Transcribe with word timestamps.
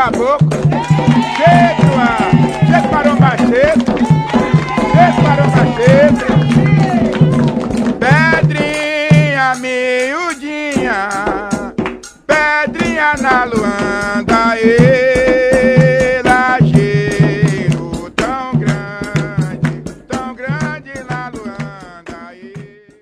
caboclo. 0.00 0.48
Cheio, 1.36 1.92
ah, 1.98 2.30
cheio 2.66 2.88
maromba 2.90 3.32
seco. 3.36 3.92
Cheio 4.92 5.20
maromba 5.22 5.62
seco. 5.76 6.28
Pedrinha 8.00 9.48
miudinha. 9.56 11.00
Pedrinha 12.26 13.10
na 13.20 13.44
luanda. 13.44 14.56
E 14.58 16.22
lajeiro 16.24 18.10
tão 18.16 18.58
grande. 18.58 19.82
Tão 20.08 20.34
grande 20.34 20.92
na 21.10 21.28
luanda. 21.28 22.34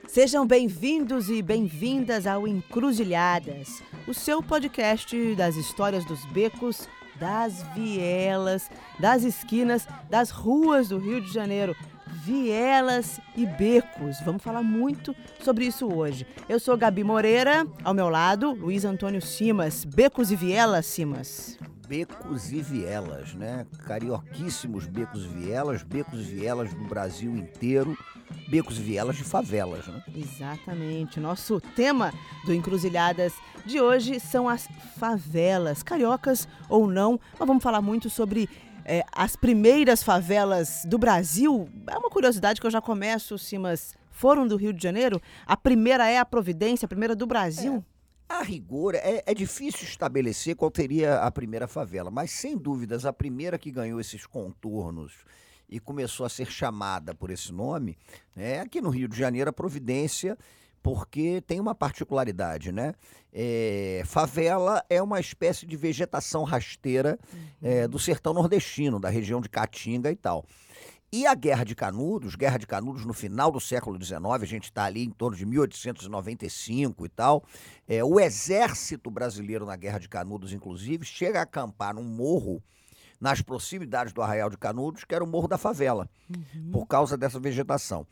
Sejam 0.09 0.45
bem-vindos 0.45 1.31
e 1.31 1.41
bem-vindas 1.43 2.27
ao 2.27 2.49
Encruzilhadas, 2.49 3.85
o 4.09 4.13
seu 4.15 4.43
podcast 4.43 5.17
das 5.37 5.55
histórias 5.55 6.05
dos 6.05 6.25
becos, 6.33 6.89
das 7.19 7.63
vielas, 7.75 8.71
das 8.99 9.25
esquinas, 9.25 9.87
das 10.09 10.31
ruas 10.31 10.89
do 10.89 10.99
Rio 10.99 11.21
de 11.21 11.33
Janeiro. 11.33 11.77
Vielas 12.25 13.21
e 13.37 13.47
becos. 13.47 14.19
Vamos 14.25 14.43
falar 14.43 14.63
muito 14.63 15.15
sobre 15.41 15.67
isso 15.67 15.87
hoje. 15.93 16.27
Eu 16.49 16.59
sou 16.59 16.77
Gabi 16.77 17.05
Moreira, 17.05 17.67
ao 17.85 17.95
meu 17.95 18.09
lado, 18.09 18.53
Luiz 18.53 18.85
Antônio 18.85 19.21
Simas. 19.21 19.85
Becos 19.85 20.31
e 20.31 20.37
vielas, 20.37 20.87
Simas. 20.87 21.59
Becos 21.89 22.53
e 22.53 22.61
vielas, 22.61 23.33
né? 23.33 23.67
Carioquíssimos 23.87 24.85
becos 24.85 25.25
e 25.25 25.29
vielas, 25.29 25.83
becos 25.83 26.21
e 26.21 26.35
vielas 26.35 26.75
do 26.75 26.85
Brasil 26.85 27.35
inteiro, 27.35 27.97
becos 28.51 28.79
e 28.79 28.83
vielas 28.83 29.17
de 29.17 29.25
favelas, 29.25 29.87
né? 29.87 30.03
Exatamente. 30.15 31.19
Nosso 31.19 31.59
tema 31.75 32.13
do 32.45 32.53
Encruzilhadas 32.53 33.33
de 33.65 33.81
hoje 33.81 34.21
são 34.21 34.47
as 34.47 34.69
favelas, 34.99 35.83
cariocas 35.83 36.47
ou 36.69 36.87
não. 36.87 37.19
Mas 37.39 37.49
vamos 37.49 37.63
falar 37.63 37.81
muito 37.81 38.11
sobre 38.11 38.51
é, 38.85 39.03
as 39.11 39.35
primeiras 39.35 40.03
favelas 40.03 40.83
do 40.85 40.99
Brasil. 40.99 41.71
É 41.87 41.97
uma 41.97 42.11
curiosidade 42.11 42.61
que 42.61 42.67
eu 42.67 42.71
já 42.71 42.83
começo, 42.83 43.39
Simas. 43.39 43.97
Foram 44.11 44.47
do 44.47 44.57
Rio 44.57 44.75
de 44.75 44.83
Janeiro? 44.83 45.23
A 45.47 45.57
primeira 45.57 46.07
é 46.07 46.19
a 46.19 46.25
Providência, 46.25 46.85
a 46.85 46.89
primeira 46.89 47.17
do 47.17 47.27
Brasil? 47.27 47.83
A 48.29 48.43
rigor, 48.43 48.95
é, 48.95 49.23
é 49.25 49.35
difícil 49.35 49.85
estabelecer 49.85 50.55
qual 50.55 50.71
teria 50.71 51.21
a 51.21 51.31
primeira 51.31 51.67
favela, 51.67 52.11
mas 52.11 52.31
sem 52.31 52.59
dúvidas 52.59 53.07
a 53.07 53.13
primeira 53.13 53.59
que 53.59 53.71
ganhou 53.71 53.99
esses 53.99 54.27
contornos 54.27 55.25
e 55.69 55.81
começou 55.81 56.27
a 56.27 56.29
ser 56.29 56.51
chamada 56.51 57.15
por 57.15 57.31
esse 57.31 57.53
nome 57.53 57.97
é 58.37 58.61
aqui 58.61 58.81
no 58.81 58.91
Rio 58.91 59.09
de 59.09 59.17
Janeiro, 59.17 59.49
a 59.49 59.53
Providência, 59.53 60.37
porque 60.83 61.43
tem 61.47 61.59
uma 61.59 61.75
particularidade, 61.75 62.71
né? 62.71 62.95
É, 63.33 64.03
favela 64.07 64.83
é 64.89 65.03
uma 65.03 65.21
espécie 65.21 65.67
de 65.67 65.77
vegetação 65.77 66.45
rasteira 66.45 67.19
é, 67.63 67.89
do 67.89 67.99
sertão 67.99 68.33
nordestino, 68.33 69.01
da 69.01 69.09
região 69.09 69.41
de 69.41 69.49
Caatinga 69.49 70.11
e 70.11 70.17
tal. 70.17 70.47
E 71.11 71.27
a 71.27 71.35
Guerra 71.35 71.65
de 71.65 71.75
Canudos, 71.75 72.35
Guerra 72.35 72.59
de 72.59 72.67
Canudos 72.67 73.07
no 73.07 73.15
final 73.15 73.51
do 73.51 73.59
século 73.59 73.97
XIX, 73.97 74.21
a 74.43 74.45
gente 74.45 74.65
está 74.65 74.85
ali 74.85 75.05
em 75.05 75.11
torno 75.11 75.35
de 75.35 75.47
1895 75.47 77.07
e 77.07 77.09
tal. 77.09 77.43
É, 77.89 78.05
o 78.05 78.21
exército 78.21 79.11
brasileiro 79.11 79.65
na 79.65 79.75
Guerra 79.75 79.99
de 79.99 80.07
Canudos, 80.07 80.53
inclusive, 80.53 81.07
chega 81.07 81.39
a 81.39 81.45
acampar 81.45 81.95
num 81.95 82.05
morro 82.05 82.63
nas 83.21 83.43
proximidades 83.43 84.13
do 84.13 84.23
Arraial 84.23 84.51
de 84.51 84.57
Canudos, 84.57 85.05
que 85.05 85.15
era 85.15 85.25
o 85.25 85.27
Morro 85.27 85.49
da 85.49 85.59
Favela, 85.59 86.09
por 86.73 86.87
causa 86.87 87.17
dessa 87.17 87.41
vegetação. 87.41 88.07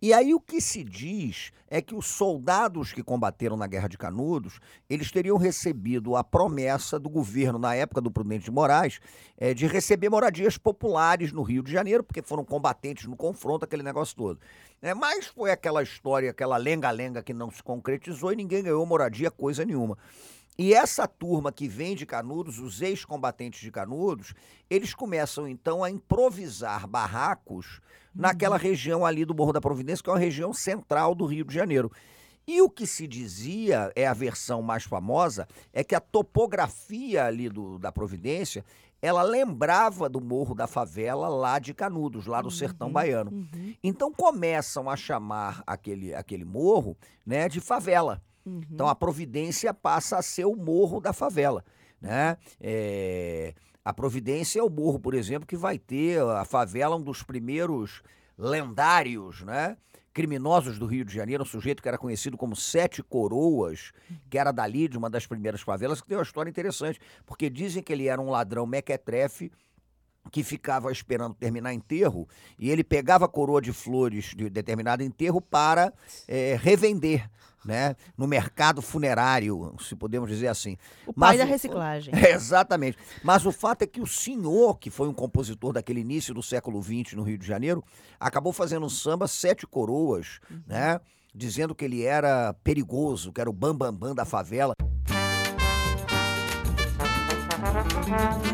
E 0.00 0.12
aí 0.12 0.34
o 0.34 0.40
que 0.40 0.60
se 0.60 0.84
diz 0.84 1.52
é 1.68 1.82
que 1.82 1.94
os 1.94 2.06
soldados 2.06 2.92
que 2.92 3.02
combateram 3.02 3.56
na 3.56 3.66
Guerra 3.66 3.88
de 3.88 3.98
Canudos, 3.98 4.60
eles 4.88 5.10
teriam 5.10 5.36
recebido 5.36 6.14
a 6.14 6.22
promessa 6.22 6.98
do 6.98 7.08
governo, 7.08 7.58
na 7.58 7.74
época 7.74 8.00
do 8.00 8.10
Prudente 8.10 8.44
de 8.44 8.50
Moraes, 8.50 9.00
eh, 9.36 9.52
de 9.52 9.66
receber 9.66 10.08
moradias 10.08 10.56
populares 10.56 11.32
no 11.32 11.42
Rio 11.42 11.62
de 11.62 11.72
Janeiro, 11.72 12.04
porque 12.04 12.22
foram 12.22 12.44
combatentes 12.44 13.06
no 13.06 13.16
confronto, 13.16 13.64
aquele 13.64 13.82
negócio 13.82 14.16
todo. 14.16 14.40
É, 14.80 14.94
mas 14.94 15.26
foi 15.26 15.50
aquela 15.50 15.82
história, 15.82 16.30
aquela 16.30 16.56
lenga-lenga 16.56 17.22
que 17.22 17.32
não 17.32 17.50
se 17.50 17.62
concretizou 17.62 18.32
e 18.32 18.36
ninguém 18.36 18.62
ganhou 18.62 18.84
moradia 18.86 19.30
coisa 19.30 19.64
nenhuma. 19.64 19.96
E 20.58 20.72
essa 20.72 21.06
turma 21.06 21.52
que 21.52 21.68
vem 21.68 21.94
de 21.94 22.06
Canudos, 22.06 22.58
os 22.58 22.80
ex-combatentes 22.80 23.60
de 23.60 23.70
Canudos, 23.70 24.32
eles 24.70 24.94
começam 24.94 25.46
então 25.46 25.84
a 25.84 25.90
improvisar 25.90 26.86
barracos 26.86 27.80
naquela 28.14 28.56
região 28.56 29.04
ali 29.04 29.24
do 29.24 29.34
Morro 29.34 29.52
da 29.52 29.60
Providência, 29.60 30.02
que 30.02 30.08
é 30.08 30.12
uma 30.12 30.18
região 30.18 30.54
central 30.54 31.14
do 31.14 31.26
Rio 31.26 31.44
de 31.44 31.54
Janeiro. 31.54 31.92
E 32.46 32.62
o 32.62 32.70
que 32.70 32.86
se 32.86 33.06
dizia, 33.06 33.92
é 33.94 34.06
a 34.06 34.14
versão 34.14 34.62
mais 34.62 34.84
famosa, 34.84 35.46
é 35.72 35.84
que 35.84 35.94
a 35.94 36.00
topografia 36.00 37.24
ali 37.24 37.48
do, 37.50 37.78
da 37.78 37.92
Providência, 37.92 38.64
ela 39.02 39.22
lembrava 39.22 40.08
do 40.08 40.20
Morro 40.20 40.54
da 40.54 40.66
Favela 40.66 41.28
lá 41.28 41.58
de 41.58 41.74
Canudos, 41.74 42.26
lá 42.26 42.40
do 42.40 42.50
sertão 42.50 42.90
baiano. 42.90 43.46
Então 43.82 44.12
começam 44.12 44.88
a 44.88 44.96
chamar 44.96 45.62
aquele, 45.66 46.14
aquele 46.14 46.44
morro 46.44 46.96
né, 47.26 47.48
de 47.48 47.60
favela. 47.60 48.22
Então 48.46 48.88
a 48.88 48.94
Providência 48.94 49.74
passa 49.74 50.18
a 50.18 50.22
ser 50.22 50.44
o 50.44 50.54
morro 50.54 51.00
da 51.00 51.12
favela. 51.12 51.64
Né? 52.00 52.36
É, 52.60 53.54
a 53.84 53.92
Providência 53.92 54.60
é 54.60 54.62
o 54.62 54.70
morro, 54.70 55.00
por 55.00 55.14
exemplo, 55.14 55.46
que 55.46 55.56
vai 55.56 55.78
ter 55.78 56.20
a 56.20 56.44
favela, 56.44 56.96
um 56.96 57.02
dos 57.02 57.22
primeiros 57.22 58.02
lendários, 58.38 59.42
né? 59.42 59.76
Criminosos 60.12 60.78
do 60.78 60.86
Rio 60.86 61.04
de 61.04 61.12
Janeiro, 61.12 61.42
um 61.42 61.46
sujeito 61.46 61.82
que 61.82 61.88
era 61.88 61.98
conhecido 61.98 62.38
como 62.38 62.56
Sete 62.56 63.02
Coroas, 63.02 63.92
que 64.30 64.38
era 64.38 64.50
dali 64.50 64.88
de 64.88 64.96
uma 64.96 65.10
das 65.10 65.26
primeiras 65.26 65.60
favelas, 65.60 66.00
que 66.00 66.08
tem 66.08 66.16
uma 66.16 66.22
história 66.22 66.48
interessante, 66.48 66.98
porque 67.26 67.50
dizem 67.50 67.82
que 67.82 67.92
ele 67.92 68.08
era 68.08 68.20
um 68.20 68.30
ladrão 68.30 68.66
mequetrefe 68.66 69.52
que 70.30 70.42
ficava 70.42 70.90
esperando 70.92 71.34
terminar 71.34 71.72
enterro 71.72 72.28
e 72.58 72.70
ele 72.70 72.82
pegava 72.84 73.24
a 73.24 73.28
coroa 73.28 73.60
de 73.60 73.72
flores 73.72 74.32
de 74.36 74.48
determinado 74.50 75.02
enterro 75.02 75.40
para 75.40 75.92
eh, 76.28 76.58
revender, 76.60 77.28
né? 77.64 77.96
No 78.16 78.26
mercado 78.26 78.80
funerário, 78.82 79.74
se 79.80 79.96
podemos 79.96 80.28
dizer 80.28 80.48
assim. 80.48 80.76
O 81.06 81.12
pai 81.12 81.30
Mas 81.30 81.38
da 81.38 81.44
o- 81.44 81.48
reciclagem. 81.48 82.14
É, 82.14 82.30
exatamente. 82.34 82.96
Mas 83.24 83.44
o 83.44 83.50
fato 83.52 83.82
é 83.82 83.86
que 83.86 84.00
o 84.00 84.06
senhor, 84.06 84.78
que 84.78 84.90
foi 84.90 85.08
um 85.08 85.12
compositor 85.14 85.72
daquele 85.72 86.00
início 86.00 86.32
do 86.34 86.42
século 86.42 86.82
XX 86.82 87.14
no 87.14 87.22
Rio 87.22 87.38
de 87.38 87.46
Janeiro, 87.46 87.82
acabou 88.20 88.52
fazendo 88.52 88.86
um 88.86 88.90
samba 88.90 89.26
Sete 89.26 89.66
Coroas, 89.66 90.38
né? 90.66 91.00
Dizendo 91.34 91.74
que 91.74 91.84
ele 91.84 92.02
era 92.02 92.54
perigoso, 92.64 93.32
que 93.32 93.40
era 93.40 93.50
o 93.50 93.52
bambambam 93.52 93.92
bam, 93.92 94.08
bam 94.08 94.14
da 94.14 94.24
favela. 94.24 94.74
De 98.42 98.45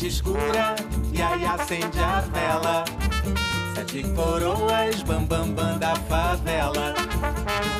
noite 0.00 0.06
escura, 0.06 0.76
e 1.12 1.20
aí 1.20 1.44
acende 1.44 1.98
a 1.98 2.20
vela. 2.20 2.84
Sete 3.74 4.02
coroas, 4.14 5.02
bam 5.02 5.24
bam 5.24 5.52
bam 5.52 5.78
da 5.78 5.94
favela. 5.94 6.94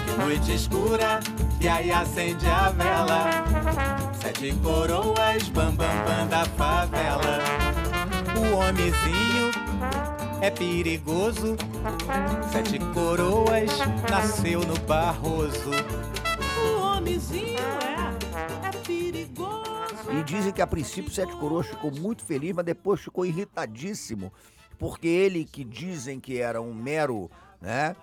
De 0.05 0.19
noite 0.19 0.55
escura, 0.55 1.21
e 1.59 1.67
aí 1.67 1.91
acende 1.91 2.47
a 2.47 2.69
vela. 2.71 3.25
Sete 4.21 4.53
coroas, 4.63 5.49
bam 5.49 5.75
bam 5.75 6.27
da 6.29 6.45
favela. 6.45 7.39
O 8.37 8.57
homenzinho 8.57 9.51
é 10.43 10.51
perigoso. 10.51 11.57
Sete 12.53 12.79
coroas 12.93 13.71
nasceu 14.11 14.61
no 14.61 14.79
Barroso. 14.81 15.71
O 16.63 16.83
homenzinho 16.83 17.59
é. 17.59 18.00
E 20.13 20.23
dizem 20.25 20.53
que 20.53 20.61
a 20.61 20.67
princípio 20.67 21.11
Sete 21.11 21.35
Coroas 21.37 21.67
ficou 21.67 21.91
muito 21.93 22.25
feliz, 22.25 22.53
mas 22.53 22.65
depois 22.65 23.01
ficou 23.01 23.25
irritadíssimo, 23.25 24.33
porque 24.79 25.07
ele 25.07 25.45
que 25.45 25.63
dizem 25.63 26.19
que 26.19 26.39
era 26.39 26.61
um 26.61 26.75
mero, 26.75 27.31
né? 27.61 27.95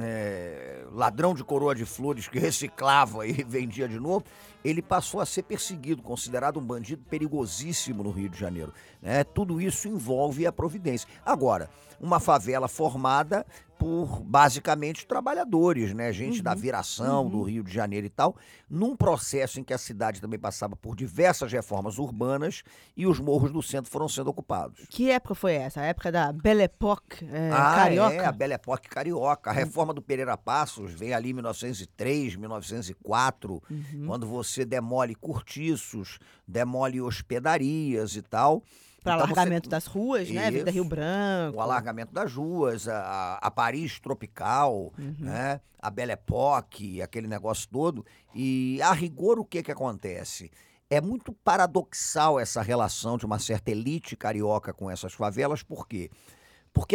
é, 0.00 0.84
ladrão 0.92 1.34
de 1.34 1.44
coroa 1.44 1.74
de 1.74 1.84
flores 1.84 2.28
que 2.28 2.38
reciclava 2.38 3.26
e 3.26 3.42
vendia 3.46 3.88
de 3.88 3.98
novo, 4.00 4.24
ele 4.68 4.82
passou 4.82 5.20
a 5.20 5.26
ser 5.26 5.42
perseguido, 5.42 6.02
considerado 6.02 6.58
um 6.58 6.64
bandido 6.64 7.02
perigosíssimo 7.08 8.02
no 8.02 8.10
Rio 8.10 8.28
de 8.28 8.38
Janeiro. 8.38 8.72
né? 9.00 9.22
Tudo 9.22 9.60
isso 9.60 9.86
envolve 9.88 10.46
a 10.46 10.52
Providência. 10.52 11.08
Agora, 11.24 11.70
uma 12.00 12.18
favela 12.18 12.68
formada 12.68 13.46
por 13.78 14.22
basicamente 14.22 15.06
trabalhadores, 15.06 15.92
né? 15.92 16.12
Gente 16.12 16.42
da 16.42 16.54
viração 16.54 17.28
do 17.28 17.42
Rio 17.42 17.62
de 17.62 17.72
Janeiro 17.72 18.06
e 18.06 18.10
tal, 18.10 18.36
num 18.68 18.96
processo 18.96 19.60
em 19.60 19.64
que 19.64 19.74
a 19.74 19.78
cidade 19.78 20.20
também 20.20 20.38
passava 20.38 20.74
por 20.74 20.96
diversas 20.96 21.52
reformas 21.52 21.98
urbanas 21.98 22.62
e 22.96 23.06
os 23.06 23.20
morros 23.20 23.52
do 23.52 23.62
centro 23.62 23.90
foram 23.90 24.08
sendo 24.08 24.28
ocupados. 24.28 24.86
Que 24.88 25.10
época 25.10 25.34
foi 25.34 25.54
essa? 25.54 25.80
A 25.80 25.84
época 25.84 26.10
da 26.10 26.32
Belle 26.32 26.62
Époque 26.62 27.26
é, 27.30 27.50
ah, 27.52 27.74
carioca? 27.74 28.14
é, 28.14 28.24
a 28.24 28.32
Belle 28.32 28.54
Époque 28.54 28.88
carioca. 28.88 29.50
A 29.50 29.52
reforma 29.52 29.92
do 29.92 30.00
Pereira 30.00 30.36
Passos 30.36 30.92
vem 30.92 31.12
ali 31.12 31.30
em 31.30 31.34
1903, 31.34 32.36
1904, 32.36 33.62
quando 34.06 34.26
você 34.26 34.55
demole 34.64 35.14
cortiços, 35.14 36.18
demole 36.46 37.00
hospedarias 37.00 38.16
e 38.16 38.22
tal. 38.22 38.62
Para 39.02 39.14
Então 39.16 39.26
você- 39.28 39.32
alargamento 39.34 39.68
das 39.68 39.86
ruas, 39.86 40.28
né? 40.30 40.46
Avenida 40.48 40.70
Rio. 40.70 40.84
Branco. 40.84 41.58
o 41.58 41.60
alargamento 41.60 42.12
das 42.12 42.32
ruas, 42.34 42.88
a, 42.88 43.38
a 43.40 43.50
Paris 43.50 44.00
tropical, 44.00 44.92
né? 45.18 45.60
a 45.80 45.90
Belle 45.90 46.12
Époque, 46.12 47.00
aquele 47.00 47.28
negócio 47.28 47.68
todo. 47.70 48.04
E 48.34 48.80
a 48.82 48.92
rigor, 48.92 49.38
o 49.38 49.44
que, 49.44 49.62
que 49.62 49.70
acontece? 49.70 50.50
É 50.90 51.00
muito 51.00 51.32
paradoxal 51.32 52.38
essa 52.40 52.62
relação 52.62 53.16
de 53.16 53.24
uma 53.26 53.38
certa 53.38 53.70
elite 53.70 54.16
carioca 54.16 54.72
com 54.72 54.90
essas 54.90 55.12
favelas, 55.12 55.62
por 55.62 55.86
quê? 55.86 56.10
Porque 56.10 56.35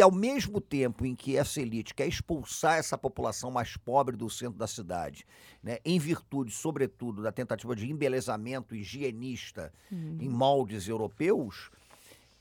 ao 0.00 0.12
mesmo 0.12 0.60
tempo 0.60 1.04
em 1.04 1.14
que 1.14 1.36
essa 1.36 1.60
elite 1.60 1.92
quer 1.92 2.06
expulsar 2.06 2.78
essa 2.78 2.96
população 2.96 3.50
mais 3.50 3.76
pobre 3.76 4.16
do 4.16 4.30
centro 4.30 4.58
da 4.58 4.66
cidade, 4.68 5.26
né, 5.62 5.78
em 5.84 5.98
virtude, 5.98 6.52
sobretudo, 6.52 7.22
da 7.22 7.32
tentativa 7.32 7.74
de 7.74 7.90
embelezamento 7.90 8.76
higienista 8.76 9.72
em 10.20 10.28
moldes 10.28 10.86
europeus, 10.86 11.70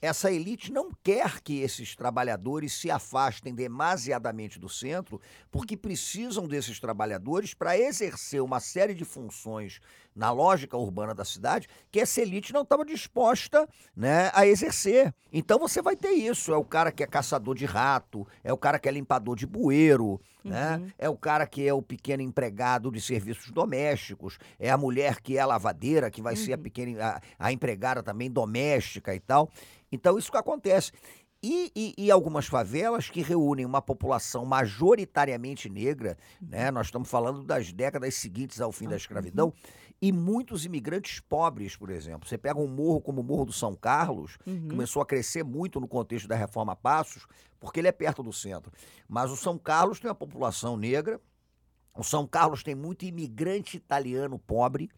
essa 0.02 0.32
elite 0.32 0.72
não 0.72 0.92
quer 1.04 1.42
que 1.42 1.60
esses 1.60 1.96
trabalhadores 1.96 2.74
se 2.74 2.90
afastem 2.90 3.54
demasiadamente 3.54 4.60
do 4.60 4.68
centro, 4.68 5.22
porque 5.52 5.78
precisam 5.78 6.48
desses 6.48 6.80
trabalhadores 6.80 7.54
para 7.54 7.78
exercer 7.78 8.42
uma 8.42 8.60
série 8.60 8.96
de 8.96 9.06
funções 9.06 9.80
na 10.16 10.32
lógica 10.32 10.76
urbana 10.76 11.14
da 11.14 11.24
cidade 11.24 11.68
que 11.90 12.00
essa 12.00 12.22
elite 12.22 12.52
não 12.52 12.64
estava 12.64 12.84
disposta 12.84 13.68
né, 13.96 14.32
a 14.34 14.46
exercer. 14.46 15.14
Então 15.32 15.60
você 15.60 15.82
vai 15.82 15.96
ter 15.96 16.12
isso: 16.12 16.52
é 16.52 16.58
o 16.58 16.66
cara 16.66 16.92
que 16.92 17.04
é 17.04 17.08
caçador 17.08 17.56
de 17.56 17.66
rato, 17.66 18.28
é 18.44 18.52
o 18.52 18.58
cara 18.58 18.80
que 18.80 18.90
é 18.90 18.92
limpador 18.92 19.36
de 19.36 19.46
bueiro, 19.46 20.20
né? 20.44 20.82
é 20.98 21.10
o 21.10 21.16
cara 21.16 21.46
que 21.46 21.68
é 21.68 21.74
o 21.74 21.82
pequeno 21.82 22.24
empregado 22.24 22.92
de 22.92 23.00
serviços 23.02 23.52
domésticos, 23.52 24.38
é 24.60 24.70
a 24.70 24.78
mulher 24.78 25.22
que 25.22 25.38
é 25.38 25.42
a 25.42 25.46
lavadeira, 25.46 26.10
que 26.10 26.22
vai 26.22 26.36
ser 26.36 26.54
a 26.54 26.58
pequena 26.58 27.22
a, 27.40 27.48
a 27.48 27.52
empregada 27.52 28.02
também 28.02 28.30
doméstica 28.30 29.14
e 29.16 29.20
tal. 29.20 29.50
Então, 29.92 30.18
isso 30.18 30.32
que 30.32 30.38
acontece. 30.38 30.92
E, 31.44 31.72
e- 31.76 31.94
e 31.98 32.12
algumas 32.12 32.46
favelas 32.46 33.10
que 33.10 33.22
reúnem 33.22 33.66
uma 33.66 33.82
população 33.82 34.46
majoritariamente 34.46 35.70
negra, 35.70 36.18
né? 36.42 36.70
Nós 36.70 36.88
estamos 36.88 37.10
falando 37.10 37.44
das 37.44 37.72
décadas 37.74 38.14
seguintes 38.16 38.62
ao 38.62 38.72
fim 38.72 38.88
da 38.88 38.96
escravidão, 38.96 39.54
e 40.00 40.12
muitos 40.12 40.66
imigrantes 40.66 41.20
pobres, 41.20 41.76
por 41.76 41.90
exemplo. 41.90 42.28
Você 42.28 42.38
pega 42.38 42.60
um 42.60 42.68
morro 42.68 43.02
como 43.02 43.22
o 43.22 43.24
Morro 43.24 43.46
do 43.46 43.54
São 43.54 43.76
Carlos, 43.76 44.38
que 44.44 44.52
começou 44.70 45.02
a 45.02 45.06
crescer 45.06 45.44
muito 45.44 45.80
no 45.80 45.88
contexto 45.88 46.28
da 46.28 46.36
Reforma 46.36 46.76
Passos, 46.76 47.26
porque 47.60 47.80
ele 47.80 47.88
é 47.88 47.92
perto 47.92 48.22
do 48.24 48.34
centro. 48.34 48.72
Mas 49.08 49.32
o 49.32 49.36
São 49.38 49.58
Carlos 49.58 50.00
tem 50.00 50.10
uma 50.10 50.16
população 50.16 50.76
negra, 50.78 51.20
o 51.96 52.04
São 52.04 52.26
Carlos 52.28 52.64
tem 52.64 52.74
muito 52.76 53.04
imigrante 53.06 53.78
italiano 53.78 54.40
pobre, 54.40 54.90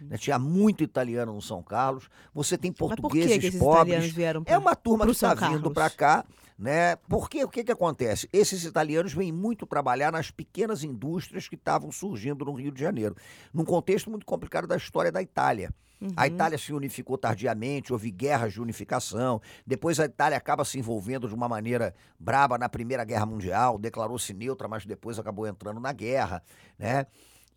né? 0.00 0.16
tinha 0.16 0.38
muito 0.38 0.82
italiano 0.82 1.32
no 1.32 1.42
São 1.42 1.62
Carlos. 1.62 2.08
Você 2.34 2.56
tem 2.56 2.70
Mas 2.70 2.78
por 2.78 2.94
que, 2.94 3.02
portugueses 3.02 3.54
pobres. 3.56 4.12
vieram 4.12 4.42
pra... 4.42 4.54
É 4.54 4.58
uma 4.58 4.74
turma 4.74 5.04
que 5.04 5.12
está 5.12 5.34
vindo 5.34 5.70
para 5.70 5.90
cá, 5.90 6.24
né? 6.58 6.96
Porque 7.08 7.42
o 7.44 7.48
que, 7.48 7.64
que 7.64 7.72
acontece? 7.72 8.28
Esses 8.32 8.64
italianos 8.64 9.12
vêm 9.12 9.32
muito 9.32 9.66
trabalhar 9.66 10.12
nas 10.12 10.30
pequenas 10.30 10.84
indústrias 10.84 11.48
que 11.48 11.54
estavam 11.54 11.90
surgindo 11.90 12.44
no 12.44 12.52
Rio 12.52 12.72
de 12.72 12.80
Janeiro, 12.80 13.16
num 13.52 13.64
contexto 13.64 14.10
muito 14.10 14.26
complicado 14.26 14.66
da 14.66 14.76
história 14.76 15.10
da 15.12 15.22
Itália. 15.22 15.72
A 16.16 16.26
Itália 16.26 16.56
se 16.56 16.72
unificou 16.72 17.18
tardiamente, 17.18 17.92
houve 17.92 18.10
guerras 18.10 18.54
de 18.54 18.60
unificação. 18.60 19.40
Depois 19.66 20.00
a 20.00 20.06
Itália 20.06 20.38
acaba 20.38 20.64
se 20.64 20.78
envolvendo 20.78 21.28
de 21.28 21.34
uma 21.34 21.46
maneira 21.46 21.94
braba 22.18 22.56
na 22.56 22.70
Primeira 22.70 23.04
Guerra 23.04 23.26
Mundial, 23.26 23.78
declarou-se 23.78 24.32
neutra, 24.32 24.66
mas 24.66 24.86
depois 24.86 25.18
acabou 25.18 25.46
entrando 25.46 25.78
na 25.78 25.92
guerra, 25.92 26.42
né? 26.78 27.06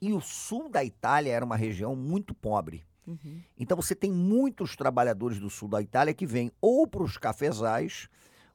E 0.05 0.13
o 0.13 0.21
sul 0.21 0.69
da 0.69 0.83
Itália 0.83 1.31
era 1.33 1.45
uma 1.45 1.55
região 1.55 1.95
muito 1.95 2.33
pobre. 2.33 2.83
Então 3.57 3.75
você 3.75 3.93
tem 3.93 4.11
muitos 4.11 4.75
trabalhadores 4.75 5.39
do 5.39 5.49
sul 5.49 5.67
da 5.67 5.81
Itália 5.81 6.13
que 6.13 6.25
vêm 6.25 6.51
ou 6.61 6.87
para 6.87 7.03
os 7.03 7.17
cafezais 7.17 8.07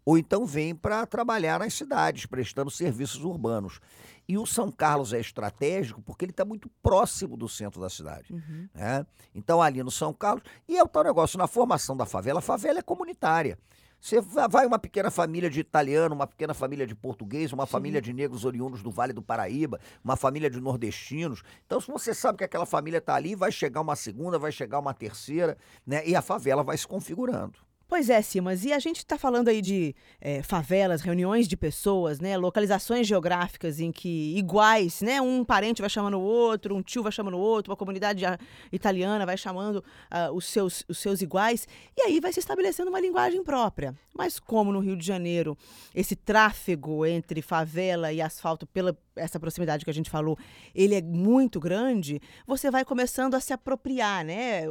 ou 0.05 0.17
então 0.17 0.47
vêm 0.47 0.75
para 0.75 1.05
trabalhar 1.05 1.59
nas 1.59 1.75
cidades, 1.75 2.25
prestando 2.25 2.71
serviços 2.71 3.23
urbanos. 3.25 3.79
E 4.27 4.39
o 4.39 4.47
São 4.47 4.71
Carlos 4.73 5.13
é 5.13 5.21
estratégico 5.21 6.01
porque 6.01 6.25
ele 6.25 6.33
está 6.33 6.47
muito 6.47 6.71
próximo 6.83 7.37
do 7.37 7.47
centro 7.49 7.79
da 7.81 7.91
cidade. 7.91 8.33
né? 8.75 9.07
Então, 9.35 9.61
ali 9.61 9.83
no 9.83 9.91
São 9.91 10.13
Carlos. 10.15 10.43
E 10.67 10.77
é 10.79 10.83
o 10.83 10.89
tal 10.89 11.05
negócio, 11.05 11.39
na 11.39 11.47
formação 11.47 11.95
da 11.95 12.07
favela, 12.07 12.39
a 12.39 12.43
favela 12.43 12.79
é 12.79 12.83
comunitária. 12.83 13.59
Você 14.01 14.21
va- 14.21 14.47
vai 14.47 14.65
uma 14.67 14.79
pequena 14.79 15.11
família 15.11 15.51
de 15.51 15.61
italiano, 15.61 16.15
uma 16.15 16.27
pequena 16.27 16.55
família 16.55 16.87
de 16.87 16.95
português, 16.95 17.53
uma 17.53 17.67
família 17.67 18.01
de 18.01 18.13
negros 18.13 18.45
oriundos 18.45 18.83
do 18.83 18.91
Vale 18.91 19.13
do 19.13 19.21
Paraíba, 19.21 19.81
uma 20.05 20.17
família 20.17 20.49
de 20.49 20.61
nordestinos. 20.61 21.43
Então, 21.67 21.81
se 21.81 21.89
você 21.91 22.15
sabe 22.15 22.39
que 22.39 22.45
aquela 22.45 22.65
família 22.67 22.99
está 22.99 23.15
ali, 23.15 23.35
vai 23.35 23.51
chegar 23.51 23.81
uma 23.81 23.97
segunda, 23.97 24.39
vai 24.39 24.53
chegar 24.53 24.79
uma 24.79 24.95
terceira, 24.95 25.59
né? 25.87 26.07
E 26.07 26.15
a 26.15 26.23
favela 26.23 26.63
vai 26.63 26.79
se 26.79 26.87
configurando. 26.87 27.59
Pois 27.89 28.11
é, 28.11 28.21
Simas, 28.21 28.67
e 28.67 28.73
a 28.75 28.79
gente 28.79 28.99
está 28.99 29.17
falando 29.17 29.49
aí 29.49 29.63
de 29.63 29.97
eh, 30.21 30.43
favelas, 30.43 31.01
reuniões 31.01 31.49
de 31.49 31.57
pessoas, 31.57 32.21
né, 32.21 32.37
localizações 32.37 33.07
geográficas 33.07 33.81
em 33.81 33.91
que 33.91 34.37
iguais, 34.37 35.01
né, 35.01 35.23
um 35.23 35.43
parente 35.43 35.81
vai 35.81 35.89
chamando 35.89 36.19
o 36.19 36.23
outro, 36.23 36.77
um 36.77 36.83
tio 36.83 37.03
vai 37.03 37.11
chamando 37.11 37.39
o 37.39 37.41
outro, 37.41 37.73
uma 37.73 37.79
comunidade 37.79 38.27
italiana 38.71 39.25
vai 39.25 39.39
chamando 39.39 39.83
ah, 40.11 40.31
os, 40.31 40.45
seus, 40.45 40.85
os 40.87 40.99
seus 40.99 41.23
iguais, 41.23 41.67
e 41.97 42.03
aí 42.03 42.21
vai 42.21 42.31
se 42.31 42.41
estabelecendo 42.41 42.91
uma 42.91 43.01
linguagem 43.01 43.43
própria. 43.43 43.97
Mas 44.15 44.39
como 44.39 44.71
no 44.71 44.81
Rio 44.81 44.95
de 44.95 45.07
Janeiro 45.07 45.57
esse 45.95 46.15
tráfego 46.15 47.07
entre 47.07 47.41
favela 47.41 48.13
e 48.13 48.21
asfalto, 48.21 48.67
pela 48.67 48.95
essa 49.17 49.41
proximidade 49.41 49.87
que 49.87 49.91
a 49.91 49.95
gente 49.95 50.11
falou, 50.11 50.37
ele 50.75 50.95
é 50.95 51.01
muito 51.01 51.59
grande, 51.59 52.21
você 52.47 52.71
vai 52.71 52.85
começando 52.85 53.35
a 53.35 53.41
se 53.41 53.55
apropriar, 53.55 54.27
né, 54.27 54.65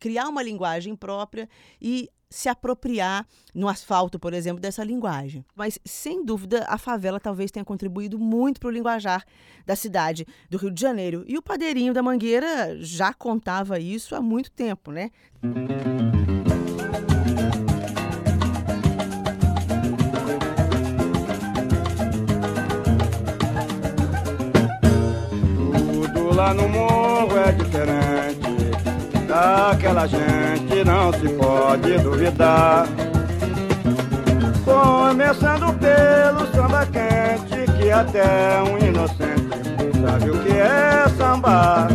criar 0.00 0.28
uma 0.28 0.42
linguagem 0.42 0.96
própria 0.96 1.48
e 1.80 2.10
se 2.34 2.48
apropriar 2.48 3.24
no 3.54 3.68
asfalto, 3.68 4.18
por 4.18 4.34
exemplo, 4.34 4.60
dessa 4.60 4.82
linguagem. 4.82 5.46
Mas, 5.54 5.78
sem 5.84 6.24
dúvida, 6.24 6.66
a 6.68 6.76
favela 6.76 7.20
talvez 7.20 7.48
tenha 7.48 7.64
contribuído 7.64 8.18
muito 8.18 8.58
para 8.58 8.66
o 8.66 8.72
linguajar 8.72 9.24
da 9.64 9.76
cidade 9.76 10.26
do 10.50 10.58
Rio 10.58 10.72
de 10.72 10.80
Janeiro. 10.80 11.24
E 11.28 11.38
o 11.38 11.42
Padeirinho 11.42 11.94
da 11.94 12.02
Mangueira 12.02 12.76
já 12.80 13.14
contava 13.14 13.78
isso 13.78 14.16
há 14.16 14.20
muito 14.20 14.50
tempo, 14.50 14.90
né? 14.90 15.12
Tudo 26.12 26.34
lá 26.34 26.52
no 26.52 26.68
morro 26.68 27.38
é 27.38 27.52
diferente. 27.52 28.03
Daquela 29.34 30.06
gente 30.06 30.84
não 30.86 31.12
se 31.12 31.28
pode 31.30 31.98
duvidar. 31.98 32.86
Começando 34.64 35.76
pelo 35.80 36.46
samba 36.54 36.86
quente, 36.86 37.72
que 37.72 37.90
até 37.90 38.62
um 38.62 38.78
inocente 38.78 39.58
sabe 40.00 40.30
o 40.30 40.38
que 40.38 40.52
é 40.52 41.08
samba. 41.18 41.88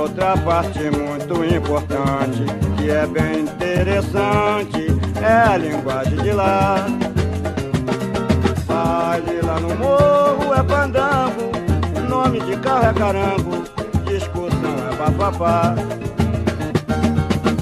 Outra 0.00 0.36
parte 0.36 0.78
muito 0.78 1.44
importante, 1.44 2.44
que 2.76 2.88
é 2.88 3.04
bem 3.04 3.40
interessante, 3.40 4.86
é 5.20 5.54
a 5.54 5.56
linguagem 5.56 6.18
de 6.18 6.30
lá. 6.30 6.86
Baile 8.64 9.40
lá 9.42 9.58
no 9.58 9.74
morro 9.74 10.54
é 10.54 10.62
pandango, 10.62 11.50
nome 12.08 12.38
de 12.42 12.56
carro 12.58 12.86
é 12.86 12.92
carango, 12.92 13.75
é 15.06 15.10
bafafá. 15.10 15.74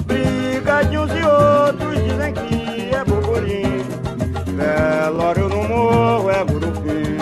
Briga 0.06 0.82
de 0.84 0.98
uns 0.98 1.10
e 1.12 1.24
outros 1.24 2.02
dizem 2.04 2.32
que 2.32 2.94
é 2.94 3.04
burburinho, 3.04 3.84
velório 4.56 5.48
no 5.48 5.68
morro 5.68 6.30
é 6.30 6.44
burupim. 6.44 7.18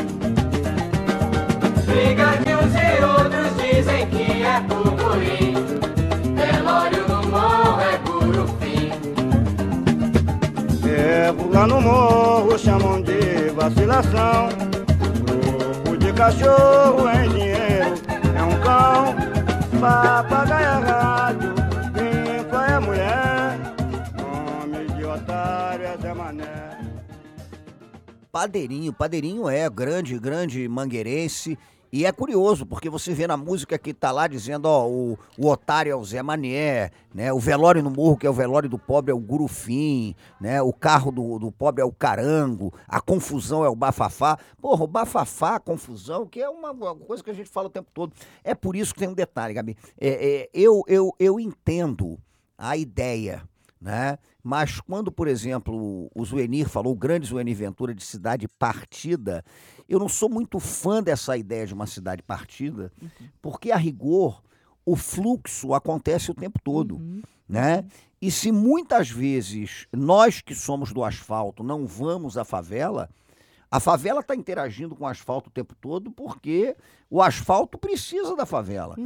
Briga 1.87 2.37
de 2.45 2.55
uns 2.55 2.75
e 2.75 3.05
outros 3.05 3.57
dizem 3.63 4.07
que 4.09 4.43
é 4.43 4.61
burburim. 4.61 5.55
Velório 6.37 7.09
no 7.09 7.29
morro 7.29 7.81
é 7.81 7.99
curupim. 7.99 8.93
Ferro 10.83 11.51
lá 11.53 11.67
no 11.67 11.81
morro 11.81 12.59
chamam 12.59 13.03
de 13.03 13.51
vacilação. 13.57 14.49
Grupo 15.27 15.97
de 15.97 16.13
cachorro 16.13 17.09
é 17.09 17.23
é 17.23 17.27
um 17.27 17.55
cão. 17.55 17.62
Papagaio 19.83 20.65
é 20.65 20.87
rádio, 20.87 21.55
pinfa 21.93 22.67
é 22.67 22.79
mulher. 22.79 23.59
Nome 24.17 24.87
de 24.95 25.05
otário 25.05 25.85
é 25.85 25.97
Zé 25.99 26.15
Mané. 26.15 26.79
Padeirinho, 28.31 28.93
Padeirinho 28.93 29.49
é 29.49 29.69
grande, 29.69 30.17
grande 30.21 30.69
mangueirense. 30.69 31.59
E 31.93 32.07
é 32.07 32.11
curioso, 32.11 32.65
porque 32.65 32.89
você 32.89 33.13
vê 33.13 33.27
na 33.27 33.37
música 33.37 33.79
que 33.79 33.93
tá 33.93 34.11
lá 34.11 34.27
dizendo, 34.27 34.65
ó, 34.65 34.89
o, 34.89 35.19
o 35.37 35.47
otário 35.47 35.93
é 35.93 35.95
o 35.95 36.03
Zé 36.03 36.23
Manié, 36.23 36.91
né? 37.15 37.31
O 37.35 37.39
velório 37.39 37.83
no 37.83 37.91
morro, 37.91 38.17
que 38.17 38.27
é 38.27 38.31
o 38.31 38.33
velório 38.33 38.67
do 38.67 38.79
pobre, 38.79 39.11
é 39.11 39.15
o 39.15 39.19
Gurufim, 39.19 40.15
né? 40.41 40.63
O 40.63 40.73
carro 40.73 41.13
do, 41.13 41.39
do 41.39 41.53
pobre 41.53 41.83
é 41.83 41.85
o 41.85 41.93
Carango, 41.93 42.73
a 42.89 42.99
confusão 42.99 43.63
é 43.63 43.69
o 43.69 43.77
Bafafá. 43.77 44.39
Porra, 44.59 44.85
o 44.85 44.87
Bafafá, 44.87 45.57
a 45.57 45.61
confusão, 45.61 46.27
que 46.27 46.41
é 46.41 46.49
uma, 46.49 46.71
uma 46.71 46.97
coisa 46.97 47.23
que 47.23 47.31
a 47.31 47.35
gente 47.35 47.51
fala 47.51 47.67
o 47.67 47.71
tempo 47.71 47.91
todo. 47.93 48.15
É 48.43 48.55
por 48.55 48.75
isso 48.75 48.95
que 48.95 49.01
tem 49.01 49.09
um 49.11 49.15
detalhe, 49.15 49.53
Gabi. 49.53 49.77
É, 50.01 50.09
é, 50.09 50.51
eu, 50.55 50.83
eu, 50.87 51.15
eu 51.19 51.39
entendo 51.39 52.19
a 52.57 52.75
ideia 52.75 53.43
né? 53.83 54.17
Mas 54.43 54.81
quando, 54.81 55.13
por 55.13 55.29
exemplo, 55.29 56.11
o 56.15 56.25
Zuenir 56.25 56.69
falou, 56.69 56.93
o 56.93 56.97
grande 56.97 57.29
Zuenir 57.29 57.57
Ventura, 57.57 57.95
de 57.95 58.03
cidade 58.03 58.49
partida, 58.49 59.45
eu 59.89 59.99
não 60.01 60.09
sou 60.09 60.29
muito 60.29 60.59
fã 60.59 61.01
dessa 61.03 61.37
ideia 61.37 61.67
de 61.67 61.75
uma 61.75 61.87
cidade 61.87 62.23
partida, 62.23 62.93
porque 63.41 63.71
a 63.71 63.77
rigor 63.77 64.43
o 64.85 64.97
fluxo 64.97 65.75
acontece 65.75 66.31
o 66.31 66.35
tempo 66.35 66.59
todo, 66.63 67.01
né? 67.49 67.85
E 68.21 68.31
se 68.31 68.51
muitas 68.51 69.11
vezes 69.11 69.87
nós 69.93 70.41
que 70.41 70.55
somos 70.55 70.93
do 70.93 71.05
asfalto 71.05 71.63
não 71.63 71.87
vamos 71.87 72.37
à 72.37 72.45
favela, 72.45 73.09
a 73.73 73.81
favela 73.81 74.21
está 74.21 74.37
interagindo 74.37 74.95
com 74.95 75.05
o 75.05 75.07
asfalto 75.07 75.49
o 75.49 75.53
tempo 75.53 75.75
todo 75.75 76.11
porque 76.11 76.77
o 77.09 77.23
asfalto 77.23 77.79
precisa 77.79 78.37
da 78.37 78.45
favela. 78.45 78.97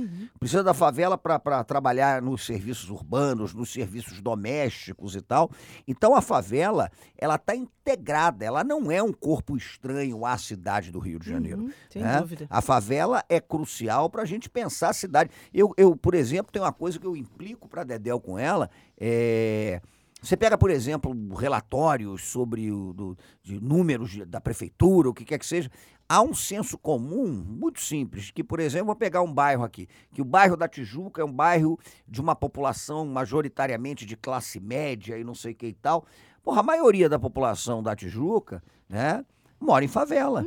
Precisa 0.41 0.65
da 0.65 0.75
favela 0.75 1.17
para 1.17 1.63
trabalhar 1.63 2.21
nos 2.21 2.45
serviços 2.45 2.91
urbanos, 2.91 3.55
nos 3.55 3.73
serviços 3.73 4.21
domésticos 4.21 5.15
e 5.15 5.21
tal. 5.21 5.53
Então 5.87 6.17
a 6.17 6.21
favela, 6.21 6.91
ela 7.17 7.37
está 7.37 7.55
integrada, 7.55 8.45
ela 8.45 8.65
não 8.65 8.91
é 8.91 9.01
um 9.01 9.13
corpo 9.13 9.57
estranho 9.57 10.27
à 10.27 10.37
cidade 10.37 10.91
do 10.91 10.99
Rio 10.99 11.21
de 11.21 11.31
Janeiro. 11.31 11.63
Uhum, 11.63 11.73
sem 11.89 12.03
né? 12.03 12.21
dúvida. 12.21 12.49
A 12.51 12.61
favela 12.61 13.25
é 13.29 13.41
crucial 13.41 14.11
para 14.11 14.23
a 14.23 14.27
gente 14.27 14.51
pensar 14.51 14.89
a 14.89 14.93
cidade. 14.93 15.31
Eu, 15.55 15.73
eu, 15.77 15.95
por 15.95 16.15
exemplo, 16.15 16.51
tem 16.51 16.61
uma 16.61 16.73
coisa 16.73 16.99
que 16.99 17.07
eu 17.07 17.17
implico 17.17 17.69
para 17.69 17.85
Dedel 17.85 18.19
com 18.19 18.37
ela, 18.37 18.69
é... 18.99 19.81
Você 20.27 20.37
pega, 20.37 20.59
por 20.59 20.71
exemplo, 20.71 21.15
relatórios 21.37 22.25
sobre 22.25 22.73
o, 22.73 22.93
do- 22.93 23.17
de 23.45 23.61
números 23.61 24.17
da 24.27 24.41
prefeitura, 24.41 25.09
o 25.09 25.15
que 25.15 25.25
quer 25.25 25.39
que 25.39 25.47
seja. 25.47 25.71
Há 26.09 26.21
um 26.21 26.35
senso 26.35 26.77
comum 26.77 27.29
muito 27.29 27.81
simples, 27.81 28.33
que, 28.33 28.43
por 28.43 28.59
exemplo, 28.59 28.87
vou 28.87 28.97
pegar 28.97 29.23
um 29.23 29.33
bairro 29.33 29.63
aqui, 29.63 29.87
que 30.13 30.21
o 30.21 30.25
bairro 30.25 30.57
da 30.57 30.67
Tijuca 30.67 31.23
é 31.23 31.25
um 31.25 31.33
bairro 31.33 31.79
de 32.09 32.21
uma 32.21 32.35
população 32.35 33.07
majoritariamente 33.07 34.05
de 34.05 34.17
classe 34.17 34.59
média 34.59 35.17
e 35.17 35.23
não 35.23 35.35
sei 35.35 35.53
o 35.53 35.55
que 35.55 35.67
e 35.69 35.75
tal. 35.75 36.05
Porra, 36.43 36.59
a 36.59 36.65
maioria 36.65 37.09
da 37.09 37.21
população 37.21 37.81
da 37.81 37.95
Tijuca, 37.95 38.61
né, 38.89 39.25
mora 39.61 39.85
em 39.85 39.89
favela. 39.89 40.45